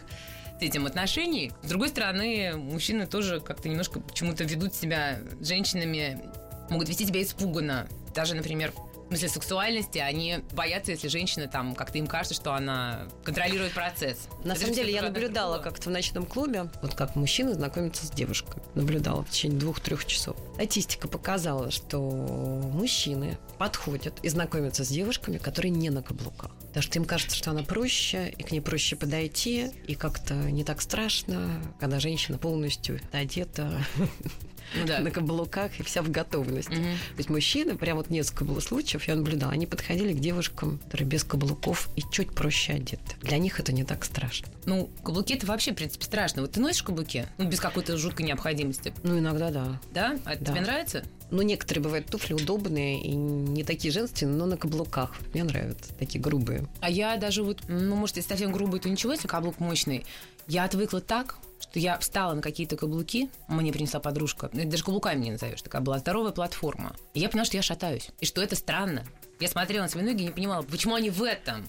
[0.57, 1.51] с этим отношений.
[1.61, 6.21] С другой стороны, мужчины тоже как-то немножко почему-то ведут себя женщинами,
[6.69, 7.89] могут вести себя испуганно.
[8.13, 8.71] Даже, например,
[9.05, 14.27] в смысле сексуальности, они боятся, если женщина там как-то им кажется, что она контролирует процесс.
[14.43, 18.09] На Это самом деле я наблюдала как-то в ночном клубе, вот как мужчина знакомится с
[18.09, 18.63] девушкой.
[18.73, 20.35] Наблюдала в течение двух-трех часов.
[20.55, 26.51] Статистика показала, что мужчины подходят и знакомятся с девушками, которые не на каблуках.
[26.67, 30.63] Потому что им кажется, что она проще, и к ней проще подойти, и как-то не
[30.63, 33.85] так страшно, когда женщина полностью одета
[34.73, 34.99] Ну да.
[34.99, 36.71] на каблуках и вся в готовности.
[36.71, 36.83] Мгм.
[36.83, 41.07] То есть мужчины, прям вот несколько было случаев, я наблюдала, они подходили к девушкам, которые
[41.07, 43.15] без каблуков и чуть проще одеты.
[43.21, 44.47] Для них это не так страшно.
[44.65, 46.41] Ну, каблуки это вообще, в принципе, страшно.
[46.41, 47.27] Вот ты носишь каблуки?
[47.37, 48.93] Ну, без какой-то жуткой необходимости.
[49.03, 49.79] Ну, иногда да.
[49.93, 50.17] Да?
[50.25, 50.51] А Да.
[50.51, 51.03] тебе нравится?
[51.31, 55.15] Ну, некоторые бывают туфли удобные и не такие женственные, но на каблуках.
[55.33, 56.67] Мне нравятся такие грубые.
[56.81, 60.05] А я даже вот, ну, может, если совсем грубый, то ничего, если каблук мощный.
[60.47, 61.37] Я отвыкла так,
[61.69, 65.81] что я встала на какие-то каблуки, мне принесла подружка, ну, даже каблуками не назовешь, такая
[65.81, 66.95] была здоровая платформа.
[67.13, 69.03] И я поняла, что я шатаюсь, и что это странно.
[69.39, 71.65] Я смотрела на свои ноги и не понимала, почему они в этом.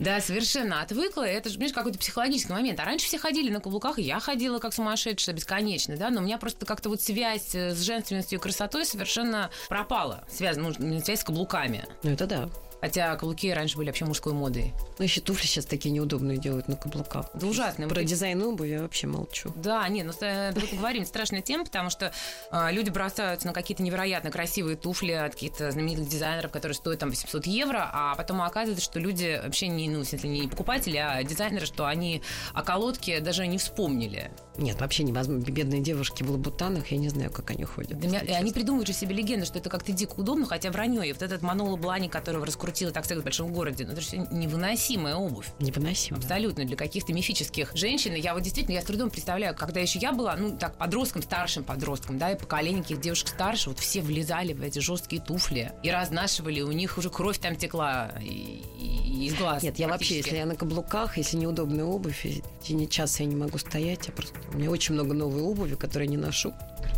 [0.00, 1.24] Да, совершенно отвыкла.
[1.24, 2.80] Это же, понимаешь, какой-то психологический момент.
[2.80, 6.38] А раньше все ходили на каблуках, я ходила как сумасшедшая бесконечно, да, но у меня
[6.38, 10.24] просто как-то вот связь э, с женственностью и красотой совершенно пропала.
[10.30, 11.84] Связь, ну, связь с каблуками.
[12.02, 12.48] Ну, это да.
[12.80, 14.72] Хотя каблуки раньше были вообще мужской модой.
[14.98, 17.26] Ну, еще туфли сейчас такие неудобные делают на каблуках.
[17.34, 17.88] Да ужасно.
[17.88, 19.52] Про дизайн обуви я вообще молчу.
[19.56, 21.04] Да, нет, ну э, давай поговорим.
[21.04, 22.12] Страшная тема, потому что
[22.50, 27.10] э, люди бросаются на какие-то невероятно красивые туфли от каких-то знаменитых дизайнеров, которые стоят там
[27.10, 31.66] 800 евро, а потом оказывается, что люди вообще не, ну, смысле, не покупатели, а дизайнеры,
[31.66, 32.22] что они
[32.54, 34.30] о колодке даже не вспомнили.
[34.60, 35.42] Нет, вообще невозможно.
[35.50, 37.98] Бедные девушки в лабутанах, я не знаю, как они ходят.
[37.98, 41.08] Да меня- и они придумывают же себе легенду, что это как-то дико удобно, хотя вранье.
[41.08, 44.16] И вот этот Манола Блани, которого раскрутила так секс в большом городе, ну, это же
[44.30, 45.46] невыносимая обувь.
[45.58, 46.18] Невыносимо.
[46.18, 46.24] да.
[46.26, 48.14] Абсолютно, для каких-то мифических женщин.
[48.14, 51.64] Я вот действительно, я с трудом представляю, когда еще я была, ну, так, подростком, старшим
[51.64, 55.90] подростком, да, и поколение каких девушек старше, вот все влезали в эти жесткие туфли и
[55.90, 59.62] разнашивали, у них уже кровь там текла и, и- из глаз.
[59.62, 63.28] Нет, я вообще, если я на каблуках, если неудобная обувь, и в течение часа я
[63.28, 64.34] не могу стоять, я просто...
[64.52, 66.52] У меня очень много новой обуви, которую я не ношу,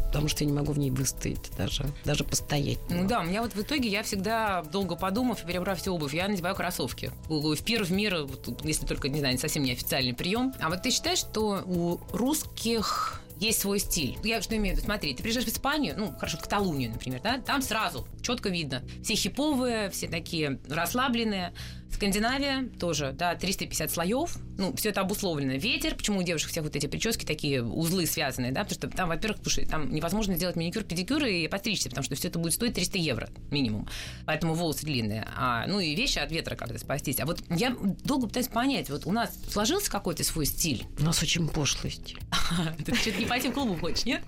[0.07, 2.79] потому что я не могу в ней выстоять даже, даже постоять.
[2.88, 5.95] не Ну да, у меня вот в итоге я всегда, долго подумав и перебрав всю
[5.95, 7.11] обувь, я надеваю кроссовки.
[7.29, 8.27] В пир в мир,
[8.65, 10.55] если только, не знаю, совсем неофициальный прием.
[10.61, 14.17] А вот ты считаешь, что у русских есть свой стиль.
[14.23, 14.87] Я что имею в виду?
[14.87, 18.83] Смотри, ты приезжаешь в Испанию, ну, хорошо, в Каталунию, например, да, там сразу четко видно.
[19.03, 21.53] Все хиповые, все такие расслабленные.
[21.92, 24.37] Скандинавия тоже, да, 350 слоев.
[24.59, 25.55] Ну, все это обусловлено.
[25.55, 29.09] Ветер, почему у девушек всех вот эти прически такие узлы связанные, да, потому что там,
[29.09, 32.74] во-первых, слушай, там невозможно сделать маникюр, педикюр и постричься, потому что все это будет стоить
[32.74, 33.88] 300 евро минимум.
[34.26, 35.26] Поэтому волосы длинные.
[35.37, 37.20] А, ну и вещи от ветра как-то спастись.
[37.20, 40.87] А вот я долго пытаюсь понять, вот у нас сложился какой-то свой стиль?
[40.98, 42.20] У нас очень пошлый стиль.
[42.85, 44.22] Ты что-то не по тем клубу хочешь, нет?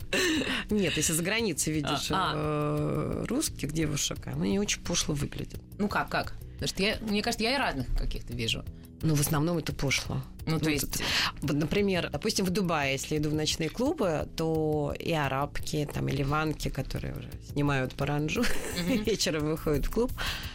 [0.71, 5.61] Нет, если за границей видишь А, э, русских девушек, они очень пошло выглядят.
[5.79, 6.35] Ну как, как?
[6.65, 8.65] Потому что я, мне кажется, я и разных каких-то вижу.
[9.03, 10.23] Но в основном это пошло.
[10.47, 11.03] Ну, то Ну, есть...
[11.43, 16.13] Вот, например, допустим, в Дубае, если иду в ночные клубы, то и арабки, там, и
[16.13, 18.45] ливанки, которые уже снимают паранджу,
[18.87, 20.11] вечером выходят в клуб.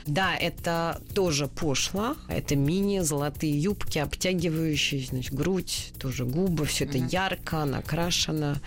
[0.07, 2.15] Да, это тоже пошло.
[2.27, 8.59] Это мини, золотые юбки, обтягивающие, значит, грудь, тоже губы, все это ярко, накрашено.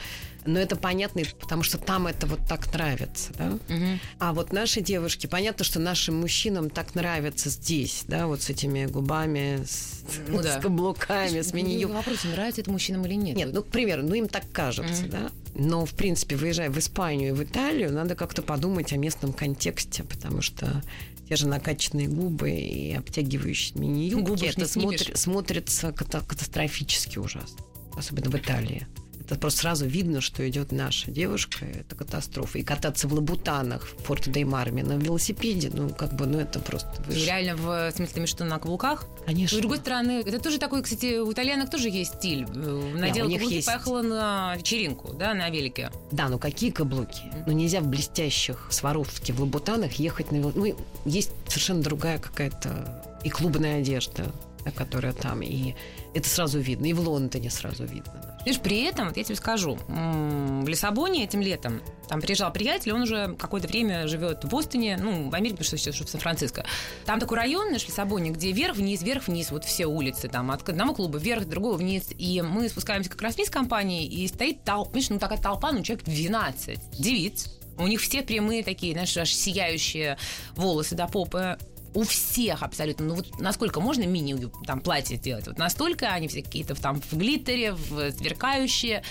[0.45, 3.59] Но это понятно, потому что там это вот так нравится, да?
[3.69, 4.01] Мгм.
[4.19, 8.87] А вот наши девушки, понятно, что нашим мужчинам так нравится здесь, да, вот с этими
[8.87, 10.59] губами, с, Ну да.
[10.59, 13.37] с каблуками, с мини Ну, Вопрос, нравится это мужчинам или нет?
[13.37, 15.11] Нет, ну, к примеру, ну им так кажется, Мгм.
[15.11, 15.31] да.
[15.55, 20.03] Но, в принципе, выезжая в Испанию и в Италию, надо как-то подумать о местном контексте,
[20.03, 20.83] потому что
[21.29, 27.59] те же накачанные губы и обтягивающие мини-юбки, это смотри- смотрится ката- катастрофически ужасно,
[27.97, 28.87] особенно в Италии.
[29.27, 32.59] Это просто сразу видно, что идет наша девушка, это катастрофа.
[32.59, 36.59] И кататься в Лабутанах, в Форте дей Марме на велосипеде, ну, как бы, ну, это
[36.59, 37.27] просто выше.
[37.27, 39.07] Реально, в смысле, что, на каблуках?
[39.27, 39.59] Конечно.
[39.59, 42.47] С другой стороны, это тоже такой, кстати, у итальянок тоже есть стиль.
[42.55, 43.67] Э, Надела них каблуки, есть.
[43.67, 45.91] поехала на вечеринку, да, на велике.
[46.11, 47.23] Да, ну какие каблуки?
[47.47, 50.77] Ну нельзя в блестящих Сваровске, в Лабутанах ехать на велосипеде.
[51.05, 54.27] Ну, есть совершенно другая какая-то и клубная одежда,
[54.65, 55.75] да, которая там, и
[56.15, 56.87] это сразу видно.
[56.87, 58.32] И в Лондоне сразу видно.
[58.45, 63.03] Видишь, при этом, вот я тебе скажу, в Лиссабоне этим летом там приезжал приятель, он
[63.03, 66.65] уже какое-то время живет в Бостоне, ну, в Америке, потому что сейчас в Сан-Франциско.
[67.07, 71.19] Там такой район, наш Лиссабоне, где вверх-вниз, вверх-вниз, вот все улицы, там, от одного клуба
[71.19, 72.11] вверх, другого вниз.
[72.19, 75.83] И мы спускаемся как раз вниз компании, и стоит толпа, видишь, ну, такая толпа, ну,
[75.83, 80.19] человек 12 девиц, у них все прямые такие, знаешь, аж сияющие
[80.57, 81.59] волосы до попы
[81.95, 83.07] у всех абсолютно.
[83.07, 85.47] Ну вот насколько можно мини там платье сделать?
[85.47, 89.03] Вот настолько они все какие-то там в глиттере, в сверкающие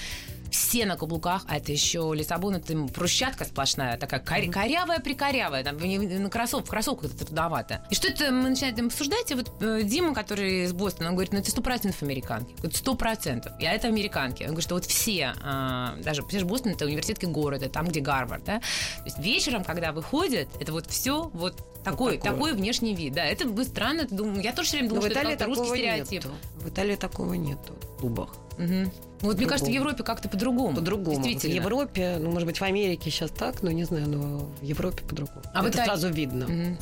[0.51, 6.65] все на каблуках, а это еще Лиссабон, это брусчатка сплошная, такая корявая-прикорявая, там на кроссов,
[6.65, 7.85] в кроссовках это трудновато.
[7.89, 11.33] И что это мы начинаем обсуждать, и вот э, Дима, который из Бостона, он говорит,
[11.33, 12.53] ну это сто процентов американки.
[12.73, 13.53] Сто процентов.
[13.59, 14.43] Я это американки.
[14.43, 18.01] Он говорит, что вот все, а, даже, потому Бостон это университетский город, это там, где
[18.01, 18.59] Гарвард, да?
[18.59, 23.25] То есть вечером, когда выходят, это вот все вот такой, вот такой внешний вид, да.
[23.25, 26.25] Это бы странно, думаю, я тоже все время думала, что это русский стереотип.
[26.25, 26.35] Нету.
[26.61, 28.29] В Италии такого нет в клубах.
[28.57, 28.67] Угу.
[28.67, 30.75] Ну, вот мне кажется, в Европе как-то по-другому.
[30.75, 31.17] По-другому.
[31.17, 34.63] Вот в Европе, ну, может быть, в Америке сейчас так, но не знаю, но в
[34.63, 35.41] Европе по-другому.
[35.53, 35.85] А Это Италии...
[35.85, 36.45] сразу видно.
[36.45, 36.77] Угу.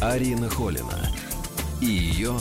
[0.00, 1.10] Арина Холина
[1.80, 2.38] и ее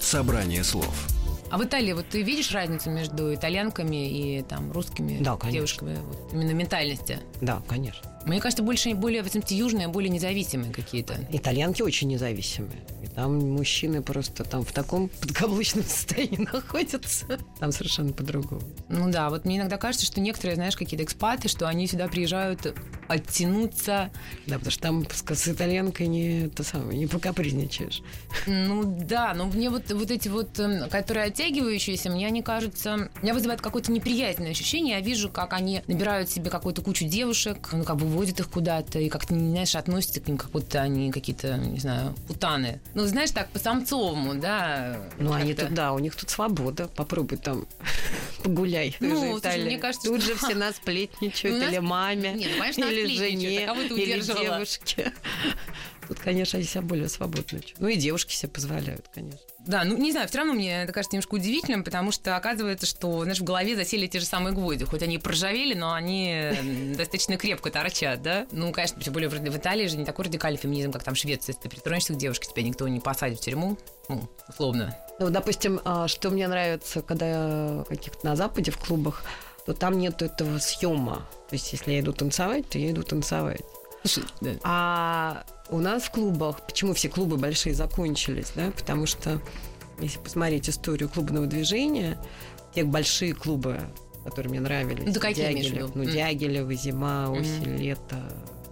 [0.00, 1.06] собрание слов.
[1.50, 6.32] А в Италии вот ты видишь разницу между итальянками и там русскими да, девушками вот,
[6.32, 7.20] именно ментальности?
[7.40, 8.08] Да, конечно.
[8.28, 11.14] Мне кажется, больше более, в смысле, южные, более независимые какие-то.
[11.32, 12.80] Итальянки очень независимые.
[13.02, 17.38] И там мужчины просто там в таком подкаблучном состоянии находятся.
[17.58, 18.62] Там совершенно по-другому.
[18.88, 22.74] Ну да, вот мне иногда кажется, что некоторые, знаешь, какие-то экспаты, что они сюда приезжают
[23.08, 24.10] оттянуться.
[24.46, 28.02] Да, потому что там с итальянкой не, то самое, не покапризничаешь.
[28.46, 33.10] Ну да, но мне вот, вот эти вот, эм, которые оттягивающиеся, мне они кажутся...
[33.22, 34.96] Меня вызывает какое-то неприязненное ощущение.
[34.96, 38.98] Я вижу, как они набирают себе какую-то кучу девушек, ну как бы водят их куда-то
[38.98, 42.80] и как-то, знаешь, относятся к ним, как будто они какие-то, не знаю, путаны.
[42.94, 45.00] Ну, знаешь, так, по-самцовому, да.
[45.18, 46.88] Ну, они тут, да, у них тут свобода.
[46.88, 47.64] Попробуй там
[48.42, 48.96] погуляй.
[48.98, 50.32] Ну, слушай, мне кажется, Тут что...
[50.32, 55.12] же все нас сплетничают, или маме, Нет, ну, конечно, или жене, а или девушке.
[56.08, 57.60] Тут, конечно, они себя более свободно.
[57.78, 59.38] Ну и девушки себе позволяют, конечно.
[59.66, 63.22] Да, ну не знаю, все равно мне это кажется немножко удивительным, потому что оказывается, что,
[63.24, 64.86] знаешь, в голове засели те же самые гвозди.
[64.86, 66.52] Хоть они проржавели, но они
[66.96, 68.46] достаточно крепко торчат, да?
[68.52, 71.52] Ну, конечно, тем более в Италии же не такой радикальный феминизм, как там в Швеции.
[71.52, 73.76] Если ты притронешься к девушке, тебя никто не посадит в тюрьму,
[74.08, 74.96] ну, условно.
[75.20, 79.22] Ну, допустим, а, что мне нравится, когда я каких-то на Западе в клубах,
[79.66, 81.28] то там нет этого съема.
[81.50, 83.60] То есть, если я иду танцевать, то я иду танцевать.
[84.40, 84.50] да.
[84.62, 89.40] А у нас в клубах, почему все клубы большие закончились, да, потому что
[90.00, 92.18] если посмотреть историю клубного движения,
[92.74, 93.80] те большие клубы,
[94.24, 97.76] которые мне нравились, ну, да Дягилев, ну, Дягилева, Зима, Осень, mm.
[97.78, 98.16] Лето,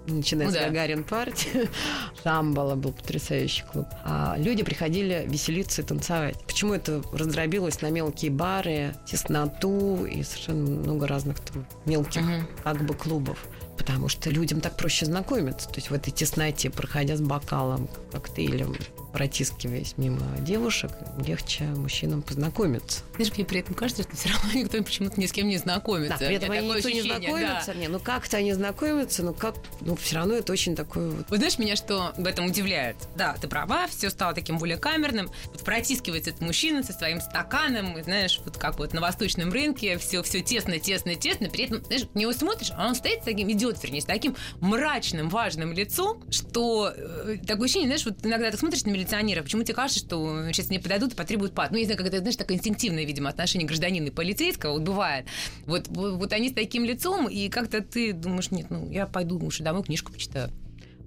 [0.07, 0.67] начиная ну, с да.
[0.67, 1.69] Гагарин партии,
[2.23, 3.87] Шамбала был потрясающий клуб.
[4.05, 6.37] А люди приходили веселиться и танцевать.
[6.47, 12.47] Почему это раздробилось на мелкие бары, тесноту и совершенно много разных там мелких угу.
[12.63, 13.47] как бы клубов?
[13.77, 15.69] Потому что людям так проще знакомиться.
[15.69, 18.75] То есть в этой тесноте, проходя с бокалом, коктейлем,
[19.13, 20.91] протискиваясь мимо девушек,
[21.27, 23.03] легче мужчинам познакомиться.
[23.15, 26.19] Знаешь, мне при этом кажется, что все равно никто почему-то ни с кем не знакомится.
[26.19, 27.73] Да, при этом они никто не знакомится.
[27.73, 27.75] Да.
[27.75, 31.31] Не, ну как-то они знакомятся, но как, ну все равно это очень такое вот...
[31.31, 32.97] Вы знаешь, меня что в этом удивляет?
[33.17, 35.31] Да, ты права, все стало таким более камерным.
[35.47, 39.97] Вот протискивается этот мужчина со своим стаканом, и, знаешь, вот как вот на восточном рынке,
[39.99, 41.49] все, все тесно, тесно, тесно.
[41.49, 44.37] При этом, знаешь, на него смотришь, а он стоит с таким, идет, вернее, с таким
[44.61, 49.63] мрачным, важным лицом, что э, такое ощущение, знаешь, вот иногда ты смотришь на милиционера, почему
[49.63, 51.71] тебе кажется, что сейчас не подойдут и потребуют пад?
[51.71, 55.27] Ну, не знаю, как это, знаешь, такое инстинктивное, видимо, отношение гражданина и полицейского, вот бывает.
[55.67, 59.39] Вот, вот, вот они с таким лицом, и как-то ты думаешь, нет, ну, я пойду
[59.39, 60.51] лучше домой книжку почитаю.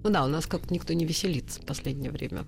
[0.02, 2.44] Ну да, у нас как-то никто не веселится в последнее время.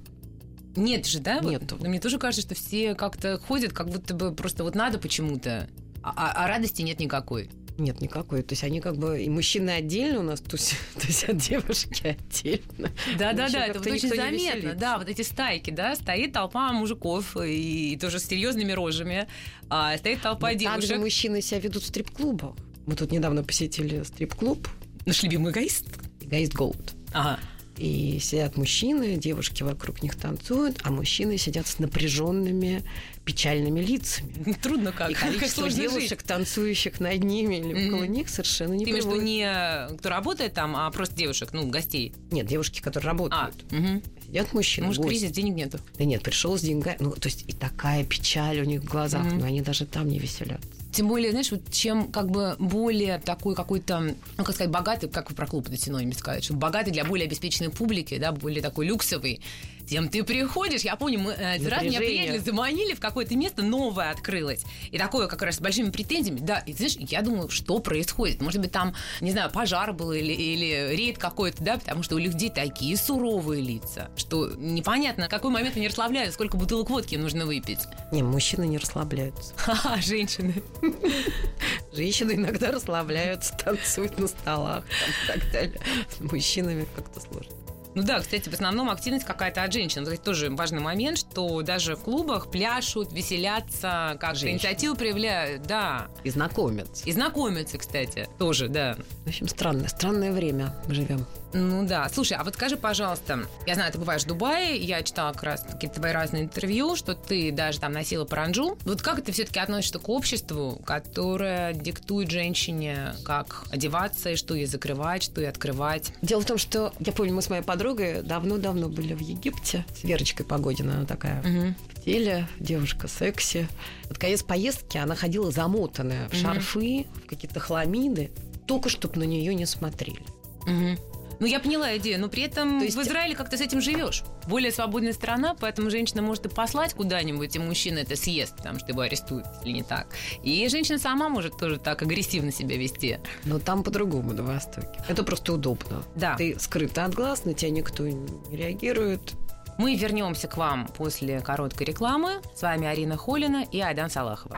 [0.74, 1.40] Нет же, да?
[1.40, 1.70] Нет.
[1.72, 5.68] Вот, мне тоже кажется, что все как-то ходят, как будто бы просто вот надо почему-то,
[6.02, 7.50] а, а, а радости нет никакой.
[7.78, 8.42] Нет, никакой.
[8.42, 10.78] То есть они как бы и мужчины отдельно у нас тусят,
[11.36, 12.90] девушки отдельно.
[13.18, 14.74] Да, да, да, это вот очень заметно.
[14.74, 19.26] Да, вот эти стайки, да, стоит толпа мужиков и, тоже с серьезными рожами,
[19.68, 20.80] а стоит толпа Но девушек.
[20.80, 22.54] Также мужчины себя ведут в стрип-клубах.
[22.86, 24.68] Мы тут недавно посетили стрип-клуб.
[25.06, 25.86] Наш любимый эгоист?
[26.20, 26.94] Эгоист Голд.
[27.12, 27.38] Ага.
[27.78, 32.82] И сидят мужчины, девушки вокруг них танцуют, а мужчины сидят с напряженными
[33.24, 34.52] печальными лицами.
[34.62, 35.10] Трудно как.
[35.10, 36.24] И количество как девушек, жить.
[36.24, 37.88] танцующих над ними или mm-hmm.
[37.88, 41.50] около них, совершенно не Ты имеешь в виду не кто работает там, а просто девушек,
[41.52, 42.14] ну, гостей?
[42.30, 43.64] Нет, девушки, которые работают.
[43.70, 44.02] А, угу.
[44.26, 44.86] Сидят мужчины.
[44.88, 45.78] Может, кризис, денег нету?
[45.96, 46.96] Да нет, пришел с деньгами.
[47.00, 49.40] Ну, то есть и такая печаль у них в глазах, mm-hmm.
[49.40, 50.81] но они даже там не веселятся.
[50.92, 55.30] Тем более, знаешь, вот чем как бы более такой какой-то, ну, как сказать, богатый, как
[55.30, 58.86] вы про клуб это синоним сказать, что богатый для более обеспеченной публики, да, более такой
[58.86, 59.40] люксовый,
[59.86, 60.82] тем ты приходишь.
[60.82, 64.64] Я помню, мы один раз меня приятели заманили в какое-то место, новое открылось.
[64.90, 66.40] И такое как раз с большими претензиями.
[66.40, 68.40] Да, и знаешь, я думаю, что происходит?
[68.40, 72.18] Может быть, там, не знаю, пожар был или, или рейд какой-то, да, потому что у
[72.18, 77.80] людей такие суровые лица, что непонятно, какой момент они расслабляются, сколько бутылок водки нужно выпить.
[78.12, 79.54] Не, мужчины не расслабляются.
[79.56, 80.62] Ха-ха, женщины.
[81.92, 85.80] Женщины иногда расслабляются, танцуют на столах там, и так далее.
[86.10, 87.61] С мужчинами как-то сложно.
[87.94, 90.06] Ну да, кстати, в основном активность какая-то от женщин.
[90.06, 94.56] Это тоже важный момент, что даже в клубах пляшут, веселятся, как-то Женщины.
[94.56, 96.08] инициативу проявляют, да.
[96.24, 97.04] И знакомятся.
[97.04, 98.96] И знакомятся, кстати, тоже, да.
[99.24, 101.26] В общем, странное, странное время мы живем.
[101.54, 102.08] Ну да.
[102.08, 105.62] Слушай, а вот скажи, пожалуйста, я знаю, ты бываешь в Дубае, я читала как раз
[105.70, 108.78] какие-то твои разные интервью, что ты даже там носила паранджу.
[108.84, 114.66] Вот как ты все-таки относишься к обществу, которое диктует женщине, как одеваться, и что ей
[114.66, 116.12] закрывать, что ей открывать?
[116.22, 120.04] Дело в том, что я помню, мы с моей подругой давно-давно были в Египте с
[120.04, 121.74] Верочкой Погодиной, она такая Мгм.
[121.94, 123.68] в теле, девушка секси.
[124.08, 126.40] Под конец поездки она ходила замотанная в Мгм.
[126.42, 128.30] шарфы, в какие-то хламиды,
[128.66, 130.22] только чтобы на нее не смотрели.
[130.66, 130.98] Мгм.
[131.42, 133.80] Ну, я поняла идею, но при этом То есть- в Израиле как ты с этим
[133.80, 134.22] живешь.
[134.46, 138.92] Более свободная страна, поэтому женщина может и послать куда-нибудь, и мужчина это съест, потому что
[138.92, 140.06] его арестуют, если не так.
[140.44, 143.18] И женщина сама может тоже так агрессивно себя вести.
[143.44, 144.86] Но там по-другому на Востоке.
[145.08, 146.04] Это просто удобно.
[146.14, 146.36] Да.
[146.36, 149.32] Ты скрыта от глаз, на тебя никто не реагирует.
[149.78, 152.34] Мы вернемся к вам после короткой рекламы.
[152.54, 154.56] С вами Арина Холина и Айдан Салахова.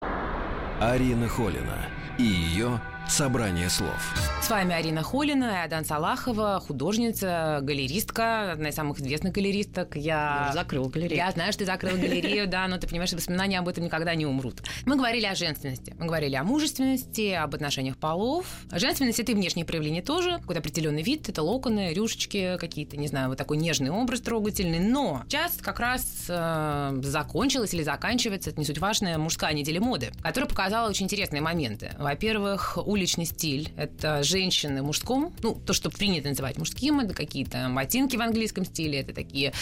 [0.83, 2.79] Арина Холина и ее
[3.09, 4.15] собрание слов.
[4.43, 9.97] С вами Арина Холина и Айдан Салахова, художница, галеристка, одна из самых известных галеристок.
[9.97, 10.49] Я...
[10.49, 11.17] Я закрыл галерею.
[11.17, 14.15] Я знаю, что ты закрыла галерею, да, но ты понимаешь, что воспоминания об этом никогда
[14.15, 14.63] не умрут.
[14.85, 18.47] Мы говорили о женственности, мы говорили о мужественности, об отношениях полов.
[18.71, 23.29] Женственность— это и внешнее проявление тоже, какой-то определенный вид, это локоны, рюшечки какие-то, не знаю,
[23.29, 24.81] вот такой нежный образ трогательный.
[24.81, 30.13] Но сейчас как раз э, закончилась или заканчивается, это не суть важная, мужская неделя моды,
[30.23, 31.93] которая показала очень интересные моменты.
[31.99, 38.17] Во-первых, уличный стиль— это женщины мужском, ну, то, что принято называть мужским, это какие-то ботинки
[38.17, 39.53] в английском стиле, это такие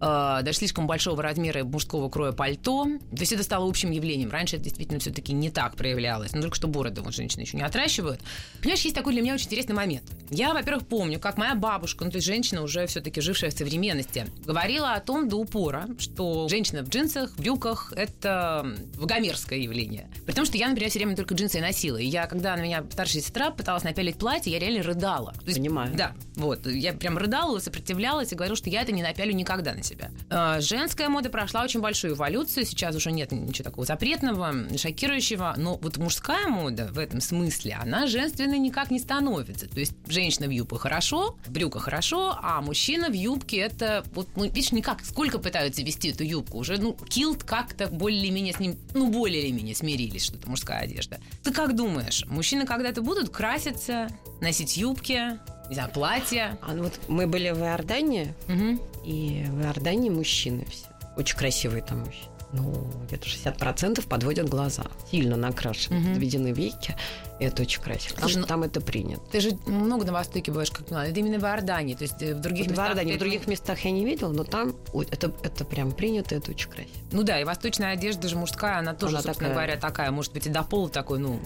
[0.00, 2.84] даже слишком большого размера мужского кроя пальто.
[2.84, 4.30] То есть это стало общим явлением.
[4.30, 6.32] Раньше это действительно все-таки не так проявлялось.
[6.32, 8.20] Но только что бороды вот женщины еще не отращивают.
[8.60, 10.04] Понимаешь, есть такой для меня очень интересный момент.
[10.30, 14.26] Я, во-первых, помню, как моя бабушка, ну то есть женщина уже все-таки жившая в современности,
[14.44, 20.08] говорила о том до упора, что женщина в джинсах, в брюках– это вагомерское явление.
[20.26, 21.96] При том, что я, например, все время только джинсы и носила.
[21.96, 25.32] И я, когда на меня старшая сестра пыталась напялить платье, я реально рыдала.
[25.32, 25.94] То есть, Понимаю.
[25.94, 26.66] Да, вот.
[26.66, 30.10] Я прям рыдала, сопротивлялась и говорила, что я это не напялю никогда на себя.
[30.30, 32.64] А, Женская мода прошла очень большую эволюцию.
[32.66, 35.54] Сейчас уже нет ничего такого запретного, шокирующего.
[35.56, 39.68] Но вот мужская мода в этом смысле, она женственной никак не становится.
[39.68, 44.28] То есть женщина в юбке хорошо, в брюках хорошо, а мужчина в юбке это вот,
[44.36, 45.04] ну, видишь, никак.
[45.04, 46.58] Сколько пытаются вести эту юбку?
[46.58, 51.18] Уже, ну, килт как-то более-менее с ним, ну, более-менее смирились, что это мужская одежда.
[51.42, 54.08] Ты как думаешь, мужчины когда-то будут краситься,
[54.40, 56.58] носить юбки, не знаю, платья?
[56.62, 58.80] А ну вот мы были в Иордании, Мгм.
[59.04, 60.86] и в Иордании мужчины все.
[61.16, 62.28] Очень красивые там мужчины.
[62.52, 64.84] Ну, где-то 60% подводят глаза.
[65.10, 66.12] Сильно накрашены, Мгм.
[66.14, 66.96] подведены веки.
[67.40, 68.14] И это очень красиво.
[68.14, 69.20] Потому что ну- там это принято.
[69.30, 71.06] Ты же много на Востоке бываешь, как поняла.
[71.06, 72.88] Это именно в Иордании, то есть э, в других Вот в местах...
[72.88, 76.50] Иордании, в других местах я не видела, но там ой, это, это прям принято, это
[76.50, 76.92] очень красиво.
[77.12, 79.66] Ну да, и восточная одежда же мужская, она тоже, Она собственно такая.
[79.66, 81.40] говоря, такая, может быть, и до пола такой, ну,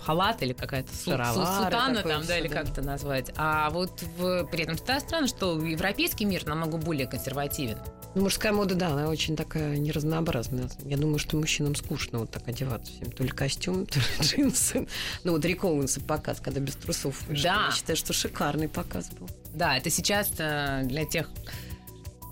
[0.00, 3.32] халат или какая-то сутана там, да, или как это назвать.
[3.36, 7.78] А вот в, при этом странно, что европейский мир намного более консервативен.
[8.14, 10.68] Ну, мужская мода, да, она очень такая неразнообразная.
[10.84, 13.10] Я думаю, что мужчинам скучно вот так одеваться всем.
[13.12, 14.88] То ли костюм, то ли джинсы.
[15.24, 17.44] Ну, вот Рик Оуэнса показ, когда без трусов вышел.
[17.44, 17.66] Да.
[17.66, 19.28] Я считаю, что шикарный показ был.
[19.54, 21.50] Да, это сейчас э, для тех, кто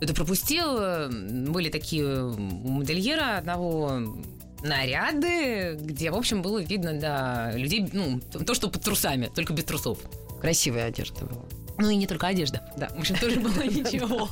[0.00, 4.02] это пропустил, э, были такие у модельера одного
[4.62, 9.64] наряды, где, в общем, было видно, да, людей, ну, то, что под трусами, только без
[9.64, 9.98] трусов.
[10.40, 11.44] Красивая одежда была.
[11.78, 12.62] Ну и не только одежда.
[12.76, 12.88] Да.
[12.88, 14.28] В общем, тоже было ничего.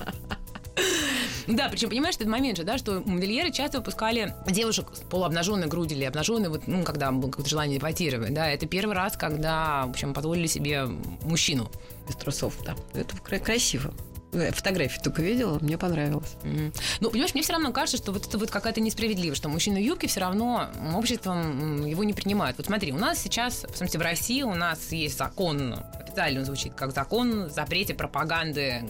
[1.47, 5.99] Да, причем понимаешь, этот момент же, да, что модельеры часто выпускали девушек с полуобнаженной грудью
[5.99, 9.91] или обнаженной, вот, ну, когда было какое-то желание эпатировать, да, это первый раз, когда, в
[9.91, 10.87] общем, позволили себе
[11.23, 11.71] мужчину.
[12.09, 12.75] Без трусов, да.
[12.95, 13.93] Это кра- красиво.
[14.35, 16.35] Я фотографии только видела, мне понравилось.
[16.43, 16.73] Мгм.
[17.01, 19.83] Ну, понимаешь, мне все равно кажется, что вот это вот какая-то несправедливость, что мужчина в
[19.83, 22.57] юбке все равно обществом его не принимает.
[22.57, 26.47] Вот смотри, у нас сейчас, в смысле, в России у нас есть закон, официально он
[26.47, 28.83] звучит как закон запрете пропаганды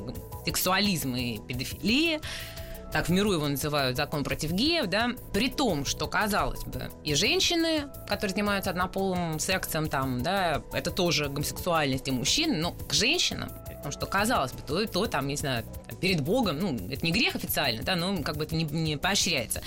[0.45, 2.21] сексуализма и педофилии.
[2.93, 7.15] Так в миру его называют закон против геев, да, при том, что, казалось бы, и
[7.15, 13.51] женщины, которые занимаются однополым сексом, там, да, это тоже гомосексуальность, и мужчины, но к женщинам
[13.85, 15.63] Потому что, казалось бы, то, то там, не знаю,
[16.01, 19.61] перед Богом, ну, это не грех официально, да, но как бы это не, не поощряется.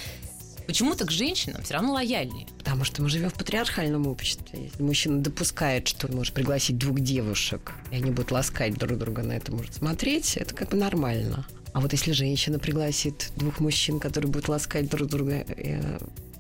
[0.66, 2.48] Почему-то к женщинам все равно лояльнее.
[2.58, 4.64] Потому что мы живем в патриархальном обществе.
[4.64, 9.34] Если мужчина допускает, что может пригласить двух девушек, и они будут ласкать друг друга на
[9.34, 11.46] это, может смотреть, это как бы нормально.
[11.74, 15.80] А вот если женщина пригласит двух мужчин, которые будут ласкать друг друга, и,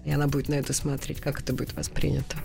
[0.04, 2.38] и она будет на это смотреть, как это будет воспринято?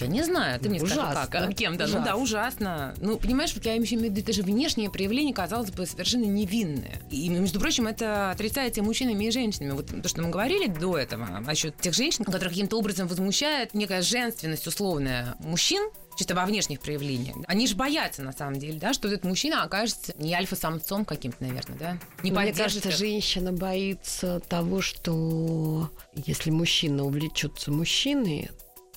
[0.00, 1.24] Ну, я не знаю, ты мне ужасно.
[1.24, 1.84] скажи, как, а кем-то.
[1.84, 2.00] Ужасно.
[2.00, 2.94] Ну да, ужасно.
[2.98, 7.00] Ну, понимаешь, вот я имею в виду, это же внешнее проявление, казалось бы, совершенно невинное.
[7.10, 9.72] И, между прочим, это отрицается и мужчинами, и женщинами.
[9.72, 14.02] Вот то, что мы говорили до этого, насчет тех женщин, которых каким-то образом возмущает некая
[14.02, 17.36] женственность условная мужчин, чисто во внешних проявлениях.
[17.46, 21.78] Они же боятся, на самом деле, да, что этот мужчина окажется не альфа-самцом каким-то, наверное,
[21.78, 21.98] да?
[22.22, 22.96] Не Мне кажется, их.
[22.96, 28.50] женщина боится того, что если мужчина увлечется мужчиной,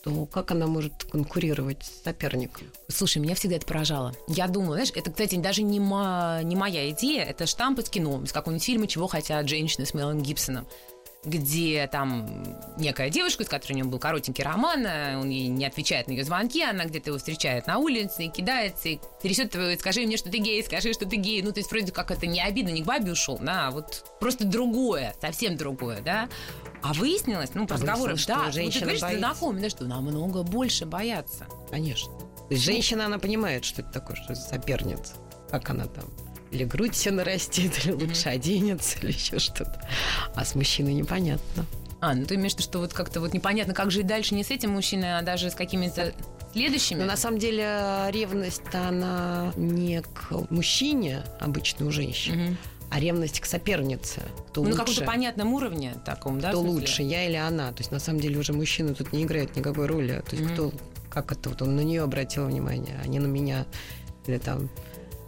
[0.06, 2.68] то как она может конкурировать с соперником?
[2.88, 4.14] Слушай, меня всегда это поражало.
[4.28, 8.22] Я думала, знаешь, это, кстати, даже не, ма, не моя идея, это штамп из кино,
[8.24, 10.68] из какого-нибудь фильма «Чего хотят женщины» с Мелом Гибсоном
[11.26, 12.28] где там
[12.78, 16.12] некая девушка, с которой у него был коротенький роман, э, он ей не отвечает на
[16.12, 20.18] ее звонки, она где-то его встречает на улице, и кидается, и трясет его, скажи мне,
[20.18, 21.42] что ты гей, скажи, что ты гей.
[21.42, 24.06] Ну, то есть вроде как это не обидно, не к бабе ушел, да, а вот
[24.20, 26.30] просто другое, совсем другое, да.
[26.82, 29.18] А выяснилось, ну, по а разговорам, да, вот ты говоришь, боится.
[29.18, 31.48] знакомый, да, что намного больше боятся.
[31.72, 32.14] Конечно.
[32.18, 35.14] То есть женщина, она понимает, что это такое, что соперница.
[35.50, 36.06] Как она там
[36.56, 39.80] или грудь все нарастит, или лучше оденется, или еще что-то.
[40.34, 41.66] А с мужчиной непонятно.
[42.02, 44.44] А, ну ты имеешь в виду, что вот как-то вот непонятно, как жить дальше не
[44.44, 46.14] с этим мужчиной, а даже с какими-то
[46.54, 47.00] следующими?
[47.00, 52.58] Но на самом деле ревность она не к мужчине, обычно у женщин, угу
[52.90, 54.22] а ревность к сопернице.
[54.50, 56.50] Кто ну, лучше, на каком-то понятном уровне таком, да?
[56.50, 57.72] Кто лучше, я или она.
[57.72, 60.24] То есть, на самом деле, уже мужчина тут не играет никакой роли.
[60.30, 60.54] То есть, mm-hmm.
[60.54, 60.72] кто,
[61.10, 63.66] как это, вот он на нее обратил внимание, а не на меня.
[64.28, 64.70] Или там...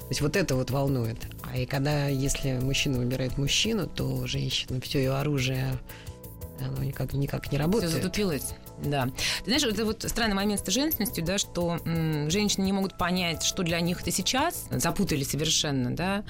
[0.08, 1.18] То есть, вот это вот волнует.
[1.44, 5.78] А и когда, если мужчина выбирает мужчину, то женщина, все ее оружие,
[6.62, 7.92] оно никак, никак не работает.
[7.92, 8.54] Все затупилось.
[8.84, 9.08] Да.
[9.44, 13.44] Ты знаешь, это вот странный момент с женственностью, да, что м, женщины не могут понять,
[13.44, 16.24] что для них это сейчас, запутали совершенно, да,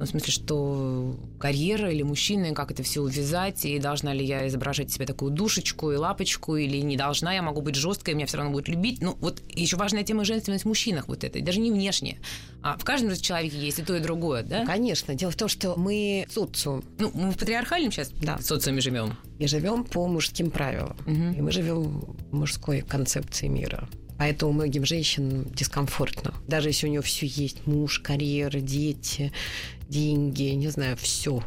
[0.00, 4.48] ну, в смысле, что карьера или мужчина, как это все увязать, и должна ли я
[4.48, 8.38] изображать себе такую душечку и лапочку, или не должна, я могу быть жесткой, меня все
[8.38, 9.02] равно будут любить.
[9.02, 12.18] Ну, вот еще важная тема женственность в мужчинах вот это, даже не внешне.
[12.62, 14.64] А в каждом человеке есть и то, и другое, да?
[14.64, 15.14] Конечно.
[15.14, 16.82] Дело в том, что мы социум.
[16.98, 18.38] Ну, мы в патриархальном сейчас да.
[18.38, 19.18] социуме живем.
[19.38, 20.96] И живем по мужским правилам.
[21.06, 21.36] Угу.
[21.36, 21.82] И мы живем
[22.30, 23.86] в мужской концепции мира.
[24.20, 26.34] Поэтому многим женщинам дискомфортно.
[26.46, 29.32] Даже если у нее все есть, муж, карьера, дети,
[29.88, 31.42] деньги, не знаю, все.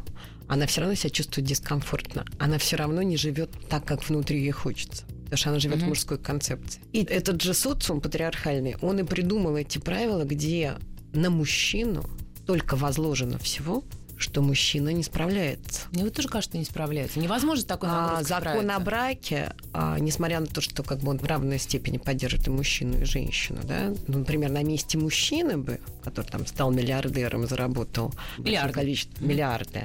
[0.48, 2.26] Она все равно себя чувствует дискомфортно.
[2.40, 5.06] Она все равно не живет так, как внутри ей хочется.
[5.06, 5.86] Потому что она живет mm-hmm.
[5.86, 6.82] в мужской концепции.
[6.94, 10.74] И этот же социум патриархальный, он и придумал эти правила, где
[11.14, 12.10] на мужчину
[12.48, 13.84] только возложено всего,
[14.24, 15.82] что мужчина не справляется.
[15.92, 17.20] Мне вот тоже кажется, не справляется.
[17.20, 21.26] Невозможно такой а, Закон о браке, а, несмотря на то, что как бы он в
[21.26, 26.28] равной степени поддерживает и мужчину, и женщину, да, ну, например, на месте мужчины бы, который
[26.28, 28.74] там стал миллиардером, заработал миллиарды.
[28.74, 29.84] количество миллиарды,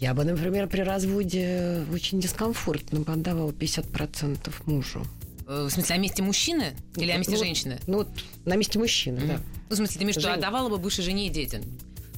[0.00, 5.04] я бы, например, при разводе очень дискомфортно бы отдавала 50% мужу.
[5.48, 7.78] Э, в смысле, о месте мужчины или о месте ну, женщины?
[7.86, 8.06] Ну,
[8.44, 9.26] на месте мужчины, mm-hmm.
[9.26, 9.40] да.
[9.70, 11.62] Ну, в смысле, ты имеешь виду, отдавала бы бывшей жене и детям?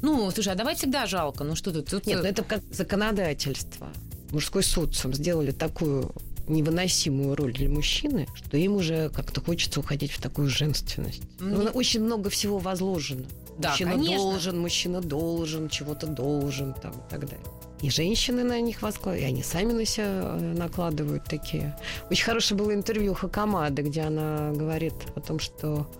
[0.02, 1.44] Ну, слушай, а давай всегда жалко.
[1.44, 1.90] Ну что тут?
[1.90, 2.06] тут...
[2.06, 3.88] Нет, ну это как законодательство.
[4.30, 6.12] Мужской социум сделали такую
[6.48, 11.22] невыносимую роль для мужчины, что им уже как-то хочется уходить в такую женственность.
[11.38, 11.64] Mm.
[11.64, 13.24] Ну, очень много всего возложено.
[13.58, 14.16] Да, мужчина конечно.
[14.16, 17.46] должен, мужчина должен, чего-то должен, там, и так далее.
[17.82, 21.76] И женщины на них возкладывают, и они сами на себя э, накладывают такие.
[22.10, 25.90] Очень хорошее было интервью Хакамады, где она говорит о том, что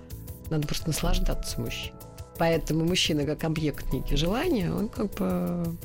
[0.51, 1.99] надо просто наслаждаться мужчиной.
[2.41, 5.77] Поэтому мужчина как объект некие желания, он как бы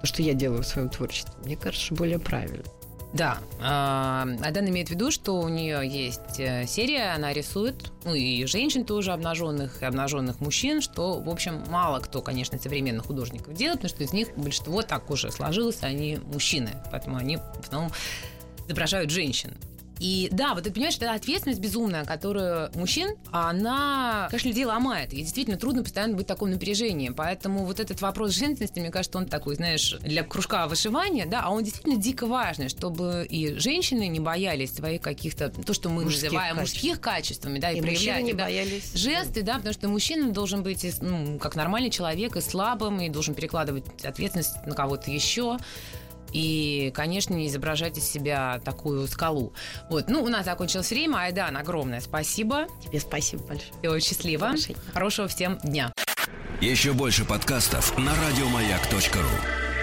[0.00, 2.64] то, что я делаю в своем творчестве, мне кажется, более правильно.
[3.12, 8.44] Да, Адан имеет в виду, что у нее есть э, серия, она рисует, ну и
[8.46, 13.78] женщин тоже обнаженных, и обнаженных мужчин, что, в общем, мало кто, конечно, современных художников делает,
[13.78, 17.92] потому что из них большинство так уже сложилось, они мужчины, поэтому они в основном
[18.66, 19.52] изображают женщин.
[20.04, 25.14] И да, вот ты понимаешь, это ответственность безумная, которую мужчин, она, конечно, людей ломает.
[25.14, 27.08] И действительно трудно постоянно быть в таком напряжении.
[27.08, 31.50] Поэтому вот этот вопрос женственности, мне кажется, он такой, знаешь, для кружка вышивания, да, а
[31.50, 36.24] он действительно дико важный, чтобы и женщины не боялись своих каких-то, то, что мы мужских
[36.24, 36.74] называем качеств.
[36.74, 38.24] мужских качествами, да, и, и проявлять.
[38.24, 38.92] не да, боялись.
[38.92, 43.32] Жесты, да, потому что мужчина должен быть, ну, как нормальный человек, и слабым, и должен
[43.34, 45.56] перекладывать ответственность на кого-то еще
[46.34, 49.54] и, конечно, не изображать из себя такую скалу.
[49.88, 51.16] Вот, ну, у нас закончилось время.
[51.18, 52.66] Айдан, огромное спасибо.
[52.84, 53.72] Тебе спасибо большое.
[53.82, 54.54] Я очень счастлива.
[54.92, 55.92] Хорошего всем дня.
[56.60, 59.73] Еще больше подкастов на радиомаяк.ру.